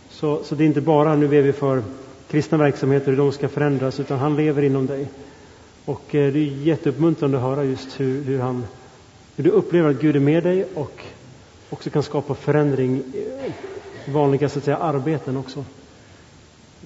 Så, 0.09 0.43
så 0.43 0.55
det 0.55 0.63
är 0.63 0.65
inte 0.65 0.81
bara 0.81 1.15
nu 1.15 1.27
ber 1.27 1.41
vi 1.41 1.53
för 1.53 1.83
kristna 2.29 2.57
verksamheter, 2.57 3.11
hur 3.11 3.17
de 3.17 3.31
ska 3.31 3.49
förändras, 3.49 3.99
utan 3.99 4.19
han 4.19 4.35
lever 4.35 4.61
inom 4.61 4.85
dig. 4.85 5.07
Och 5.85 6.15
eh, 6.15 6.33
det 6.33 6.39
är 6.39 6.63
jätteuppmuntrande 6.63 7.37
att 7.37 7.43
höra 7.43 7.63
just 7.63 7.99
hur, 7.99 8.23
hur, 8.23 8.39
han, 8.39 8.65
hur 9.35 9.43
du 9.43 9.49
upplever 9.49 9.89
att 9.89 10.01
Gud 10.01 10.15
är 10.15 10.19
med 10.19 10.43
dig 10.43 10.65
och 10.73 11.03
också 11.71 11.89
kan 11.89 12.03
skapa 12.03 12.35
förändring 12.35 13.03
i 14.05 14.11
vanliga 14.11 14.49
så 14.49 14.59
att 14.59 14.65
säga, 14.65 14.77
arbeten 14.77 15.37
också. 15.37 15.65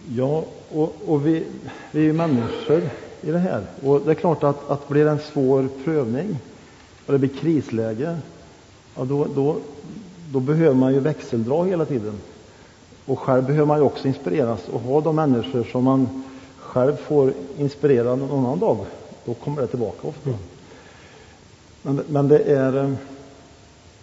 Ja, 0.09 0.43
och, 0.71 0.95
och 1.05 1.27
vi, 1.27 1.43
vi 1.91 1.99
är 1.99 2.03
ju 2.03 2.13
människor 2.13 2.81
i 3.21 3.31
det 3.31 3.39
här. 3.39 3.63
Och 3.83 4.01
det 4.01 4.11
är 4.11 4.15
klart 4.15 4.43
att, 4.43 4.69
att 4.69 4.87
blir 4.87 5.05
det 5.05 5.11
en 5.11 5.19
svår 5.19 5.67
prövning 5.83 6.37
och 7.05 7.13
det 7.13 7.19
blir 7.19 7.29
krisläge, 7.29 8.17
ja, 8.95 9.05
då, 9.05 9.27
då, 9.35 9.57
då 10.31 10.39
behöver 10.39 10.75
man 10.75 10.93
ju 10.93 10.99
växeldra 10.99 11.63
hela 11.63 11.85
tiden. 11.85 12.19
Och 13.05 13.19
själv 13.19 13.45
behöver 13.45 13.65
man 13.65 13.77
ju 13.77 13.83
också 13.83 14.07
inspireras 14.07 14.59
och 14.71 14.81
ha 14.81 15.01
de 15.01 15.15
människor 15.15 15.63
som 15.63 15.83
man 15.83 16.23
själv 16.59 16.95
får 16.95 17.33
inspirera 17.57 18.15
någon 18.15 18.45
annan 18.45 18.59
dag. 18.59 18.77
Då 19.25 19.33
kommer 19.33 19.61
det 19.61 19.67
tillbaka 19.67 20.07
ofta. 20.07 20.29
Mm. 20.29 20.39
Men, 21.81 22.01
men 22.07 22.27
det 22.27 22.39
är... 22.39 22.95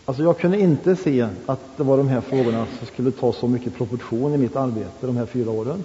Alltså 0.04 0.22
jag 0.22 0.38
kunde 0.38 0.60
inte 0.60 0.96
se 0.96 1.28
att 1.46 1.60
det 1.76 1.82
var 1.82 1.96
de 1.96 2.08
här 2.08 2.20
frågorna 2.20 2.66
som 2.78 2.86
skulle 2.86 3.10
ta 3.10 3.32
så 3.32 3.48
mycket 3.48 3.74
proportion 3.74 4.34
i 4.34 4.38
mitt 4.38 4.56
arbete 4.56 5.06
de 5.06 5.16
här 5.16 5.26
fyra 5.26 5.50
åren. 5.50 5.84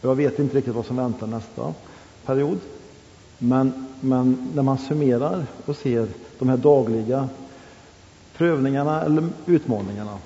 Jag 0.00 0.14
vet 0.14 0.38
inte 0.38 0.56
riktigt 0.56 0.74
vad 0.74 0.86
som 0.86 0.96
väntar 0.96 1.26
nästa 1.26 1.74
period. 2.26 2.58
Men, 3.38 3.86
men 4.00 4.50
när 4.54 4.62
man 4.62 4.78
summerar 4.78 5.46
och 5.66 5.76
ser 5.76 6.08
de 6.38 6.48
här 6.48 6.56
dagliga 6.56 7.28
prövningarna 8.36 9.02
eller 9.02 9.28
utmaningarna, 9.46 10.18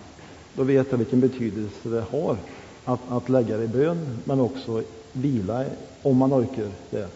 då 0.54 0.62
vet 0.62 0.86
jag 0.90 0.98
vilken 0.98 1.20
betydelse 1.20 1.88
det 1.88 2.04
har 2.10 2.36
att, 2.84 3.00
att 3.08 3.28
lägga 3.28 3.56
det 3.56 3.64
i 3.64 3.68
bön, 3.68 4.18
men 4.24 4.40
också 4.40 4.82
vila 5.12 5.64
om 6.02 6.16
man 6.16 6.32
orkar 6.32 6.68
det. 6.90 7.08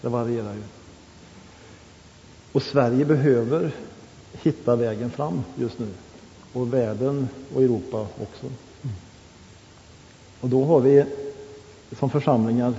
Det 0.00 0.08
varierar 0.08 0.54
ju. 0.54 0.62
Och 2.52 2.62
Sverige 2.62 3.04
behöver 3.04 3.72
hitta 4.44 4.76
vägen 4.76 5.10
fram 5.10 5.44
just 5.56 5.78
nu. 5.78 5.86
Och 6.52 6.74
världen 6.74 7.28
och 7.54 7.62
Europa 7.62 8.06
också. 8.22 8.46
Och 10.40 10.48
då 10.48 10.64
har 10.64 10.80
vi 10.80 11.04
som 11.98 12.10
församlingar 12.10 12.74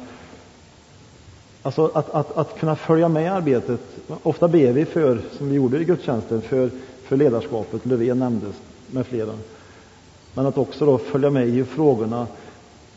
Alltså 1.66 1.92
att, 1.94 2.10
att, 2.10 2.38
att 2.38 2.60
kunna 2.60 2.76
följa 2.76 3.10
med 3.10 3.34
arbetet. 3.34 3.80
Ofta 4.24 4.48
ber 4.48 4.72
vi 4.72 4.86
för, 4.86 5.22
som 5.38 5.50
vi 5.50 5.56
gjorde 5.56 5.80
i 5.80 5.84
gudstjänsten, 5.84 6.42
för, 6.42 6.72
för 7.04 7.18
ledarskapet. 7.18 7.86
Löfven 7.86 8.20
nämndes 8.20 8.56
med 8.88 9.08
flera. 9.08 9.34
Men 10.34 10.46
att 10.46 10.58
också 10.58 10.86
då 10.86 10.98
följa 10.98 11.30
med 11.30 11.48
i 11.48 11.52
hur 11.52 11.66
frågorna 11.66 12.28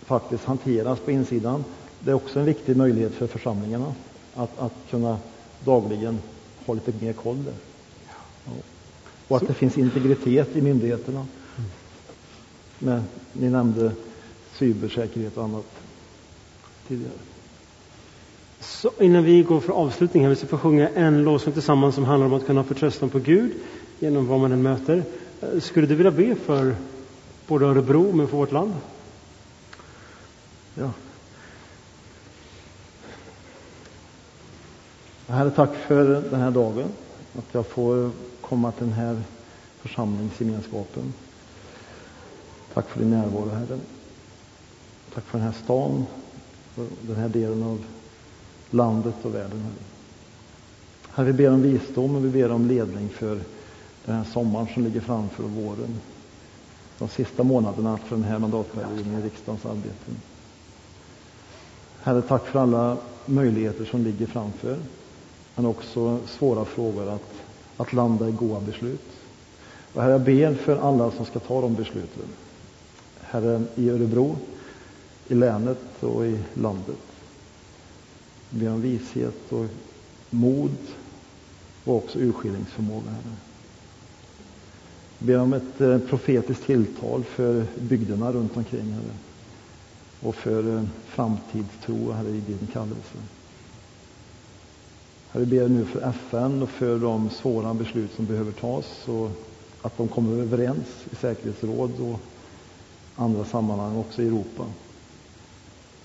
faktiskt 0.04 0.44
hanteras 0.44 0.98
på 0.98 1.10
insidan. 1.10 1.64
Det 2.00 2.10
är 2.10 2.14
också 2.14 2.38
en 2.38 2.44
viktig 2.44 2.76
möjlighet 2.76 3.14
för 3.14 3.26
församlingarna 3.26 3.94
att, 4.34 4.58
att 4.58 4.74
kunna 4.90 5.18
dagligen 5.64 6.18
ha 6.66 6.74
lite 6.74 7.04
mer 7.04 7.12
koll 7.12 7.44
där. 7.44 7.54
Och 9.28 9.36
att 9.36 9.46
det 9.48 9.54
finns 9.54 9.78
integritet 9.78 10.56
i 10.56 10.62
myndigheterna. 10.62 11.26
Men, 12.78 13.04
ni 13.32 13.50
nämnde 13.50 13.92
cybersäkerhet 14.54 15.36
och 15.36 15.44
annat 15.44 15.66
tidigare. 16.88 17.12
Så 18.60 18.90
innan 19.00 19.24
vi 19.24 19.42
går 19.42 19.60
för 19.60 19.72
avslutning 19.72 20.22
här, 20.22 20.30
vi 20.30 20.36
ska 20.36 20.46
få 20.46 20.58
sjunga 20.58 20.88
en 20.88 21.22
lovsång 21.22 21.52
tillsammans 21.52 21.94
som 21.94 22.04
handlar 22.04 22.26
om 22.26 22.34
att 22.34 22.46
kunna 22.46 22.64
förtröstan 22.64 23.10
på 23.10 23.18
Gud 23.18 23.52
genom 23.98 24.26
vad 24.26 24.40
man 24.40 24.52
än 24.52 24.62
möter. 24.62 25.02
Eh, 25.40 25.60
skulle 25.60 25.86
du 25.86 25.94
vilja 25.94 26.10
be 26.10 26.34
för 26.34 26.74
både 27.46 27.66
Örebro 27.66 28.12
men 28.12 28.28
för 28.28 28.36
vårt 28.36 28.52
land? 28.52 28.74
Ja. 30.74 30.90
Herre, 35.26 35.50
tack 35.50 35.74
för 35.86 36.04
den 36.30 36.40
här 36.40 36.50
dagen. 36.50 36.88
Att 37.38 37.44
jag 37.52 37.66
får 37.66 38.10
komma 38.48 38.72
till 38.72 38.86
den 38.86 38.94
här 38.94 39.22
församlingsgemenskapen. 39.80 41.12
Tack 42.74 42.88
för 42.88 43.00
din 43.00 43.10
närvaro, 43.10 43.48
Herre. 43.48 43.78
Tack 45.14 45.24
för 45.24 45.38
den 45.38 45.46
här 45.46 45.54
stan, 45.64 46.06
för 46.74 46.86
den 47.00 47.16
här 47.16 47.28
delen 47.28 47.62
av 47.62 47.84
landet 48.70 49.14
och 49.22 49.34
världen. 49.34 49.60
Herre. 49.60 49.84
Herre, 51.10 51.26
vi 51.26 51.32
ber 51.32 51.50
om 51.50 51.62
visdom 51.62 52.16
och 52.16 52.24
vi 52.24 52.28
ber 52.28 52.50
om 52.50 52.68
ledning 52.68 53.08
för 53.08 53.40
den 54.04 54.16
här 54.16 54.24
sommaren 54.24 54.66
som 54.74 54.84
ligger 54.84 55.00
framför 55.00 55.44
och 55.44 55.50
våren. 55.50 56.00
De 56.98 57.08
sista 57.08 57.42
månaderna 57.42 57.98
för 57.98 58.16
den 58.16 58.24
här 58.24 58.38
mandatperioden 58.38 59.18
i 59.18 59.22
riksdagens 59.22 59.66
arbete. 59.66 60.12
Herre, 62.02 62.22
tack 62.22 62.46
för 62.46 62.58
alla 62.58 62.96
möjligheter 63.26 63.84
som 63.84 64.04
ligger 64.04 64.26
framför, 64.26 64.78
men 65.54 65.66
också 65.66 66.18
svåra 66.26 66.64
frågor 66.64 67.08
att, 67.08 67.32
att 67.78 67.92
landa 67.92 68.28
i 68.28 68.32
goda 68.32 68.60
beslut. 68.60 69.06
Och 69.92 70.02
herre, 70.02 70.12
jag 70.12 70.20
ber 70.20 70.54
för 70.54 70.76
alla 70.76 71.10
som 71.10 71.24
ska 71.24 71.38
ta 71.38 71.60
de 71.60 71.74
besluten. 71.74 72.28
Herre, 73.20 73.62
i 73.74 73.90
Örebro, 73.90 74.36
i 75.28 75.34
länet 75.34 76.02
och 76.02 76.26
i 76.26 76.38
landet. 76.54 76.96
Jag 78.50 78.60
ber 78.60 78.70
om 78.70 78.82
vishet 78.82 79.52
och 79.52 79.66
mod 80.30 80.76
och 81.84 81.96
också 81.96 82.18
urskiljningsförmåga, 82.18 83.10
Herre. 83.10 83.36
Jag 85.18 85.26
ber 85.26 85.38
om 85.38 85.52
ett 85.52 85.80
eh, 85.80 85.98
profetiskt 85.98 86.66
tilltal 86.66 87.24
för 87.24 87.66
bygderna 87.78 88.32
runt 88.32 88.56
omkring, 88.56 88.92
Herre 88.92 89.14
och 90.20 90.34
för 90.34 90.76
eh, 90.76 90.82
framtidstro, 91.06 92.12
Herre, 92.12 92.28
i 92.28 92.40
din 92.40 92.68
kallelse. 92.72 93.18
Herre, 95.32 95.44
vi 95.44 95.58
ber 95.58 95.68
nu 95.68 95.84
för 95.84 96.00
FN 96.00 96.62
och 96.62 96.68
för 96.68 96.98
de 96.98 97.30
svåra 97.30 97.74
beslut 97.74 98.14
som 98.14 98.26
behöver 98.26 98.52
tas 98.52 99.08
och 99.08 99.30
att 99.82 99.96
de 99.96 100.08
kommer 100.08 100.42
överens 100.42 100.86
i 101.10 101.16
säkerhetsråd 101.16 102.00
och 102.00 102.20
andra 103.16 103.44
sammanhang, 103.44 103.96
också 103.96 104.22
i 104.22 104.26
Europa. 104.26 104.64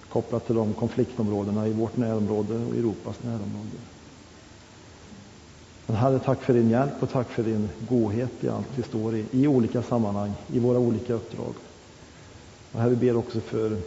Kopplat 0.10 0.46
till 0.46 0.56
de 0.56 0.74
konfliktområdena 0.74 1.68
i 1.68 1.74
vårt 1.74 1.98
närområde 1.98 2.54
och 2.54 2.76
Europas 2.76 3.24
närområde. 3.24 3.78
Men 5.88 5.96
Herre, 5.96 6.20
tack 6.20 6.42
för 6.42 6.54
din 6.54 6.70
hjälp 6.70 7.04
och 7.04 7.10
tack 7.10 7.30
för 7.30 7.44
din 7.44 7.70
godhet 7.90 8.32
i 8.44 8.50
allt 8.50 8.68
vi 8.76 8.84
står 8.84 9.16
i, 9.16 9.26
i 9.32 9.48
olika 9.48 9.82
sammanhang, 9.84 10.34
i 10.48 10.60
våra 10.60 10.80
olika 10.80 11.14
uppdrag. 11.14 11.54
Och 12.72 12.80
Herre, 12.80 12.90
vi 12.90 12.96
ber 12.96 13.18
också 13.18 13.40
för 13.40 13.78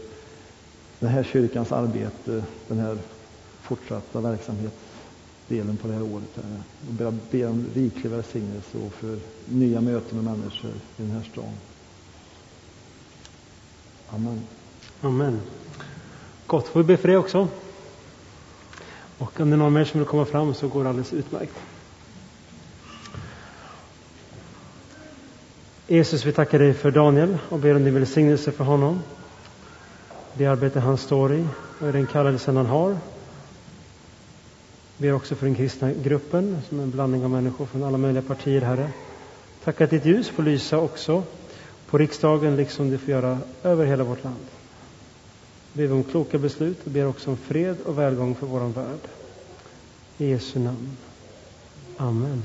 den 0.99 1.09
här 1.11 1.23
kyrkans 1.23 1.73
arbete, 1.73 2.45
den 2.69 2.79
här 2.79 2.99
fortsatta 3.63 4.21
verksamheten 4.21 4.86
delen 5.49 5.77
på 5.77 5.89
det 5.89 5.95
här 5.95 6.03
året. 6.03 6.29
Herre. 6.35 6.63
Jag 6.99 7.15
ber 7.31 7.49
om 7.49 7.67
riklig 7.75 8.11
välsignelse 8.11 8.79
och 8.79 8.93
för 8.93 9.19
nya 9.45 9.81
möten 9.81 10.23
med 10.23 10.25
människor 10.25 10.71
i 10.71 11.03
den 11.03 11.11
här 11.11 11.29
stan. 11.33 11.53
Amen. 14.11 14.41
Amen. 15.01 15.41
Gott, 16.47 16.69
får 16.69 16.81
vi 16.81 16.87
be 16.87 16.97
för 16.97 17.09
det 17.09 17.17
också? 17.17 17.49
Och 19.19 19.41
om 19.41 19.51
det 19.51 19.57
är 19.57 19.59
någon 19.59 19.73
mer 19.73 19.85
som 19.85 20.01
vill 20.01 20.09
komma 20.09 20.25
fram 20.25 20.55
så 20.55 20.69
går 20.69 20.83
det 20.83 20.89
alldeles 20.89 21.13
utmärkt. 21.13 21.55
Jesus, 25.87 26.25
vi 26.25 26.33
tackar 26.33 26.59
dig 26.59 26.75
för 26.75 26.91
Daniel 26.91 27.39
och 27.49 27.59
ber 27.59 27.77
om 27.77 27.85
din 27.85 27.95
välsignelse 27.95 28.53
för 28.53 28.65
honom 28.65 29.01
det 30.39 30.47
arbete 30.47 30.81
han 30.81 30.99
står 30.99 31.35
i 31.35 31.47
och 31.81 31.93
den 31.93 32.07
kallelsen 32.07 32.57
han 32.57 32.67
har. 32.67 32.97
Ber 34.99 35.13
också 35.13 35.35
för 35.35 35.47
den 35.47 35.55
kristna 35.55 35.93
gruppen 35.93 36.59
som 36.69 36.79
är 36.79 36.83
en 36.83 36.91
blandning 36.91 37.25
av 37.25 37.31
människor 37.31 37.67
från 37.67 37.85
alla 37.85 37.99
möjliga 37.99 38.23
partier, 38.23 38.61
Herre. 38.61 38.91
Tack 39.65 39.81
att 39.81 39.91
ditt 39.91 40.05
ljus 40.05 40.29
får 40.29 40.43
lysa 40.43 40.79
också 40.79 41.23
på 41.87 41.99
riksdagen 41.99 42.57
liksom 42.57 42.91
det 42.91 42.99
får 42.99 43.11
göra 43.11 43.39
över 43.63 43.87
hela 43.87 44.05
vårt 44.05 44.25
land. 44.25 44.47
Vi 45.73 45.89
ber 45.89 45.95
om 45.95 46.05
kloka 46.05 46.39
beslut 46.39 46.87
och 46.87 46.91
ber 46.91 47.07
också 47.07 47.31
om 47.31 47.37
fred 47.37 47.77
och 47.85 47.99
välgång 47.99 48.35
för 48.35 48.47
vår 48.47 48.61
värld. 48.61 49.01
I 50.19 50.27
Jesu 50.31 50.59
namn. 50.59 50.97
Amen. 51.97 52.43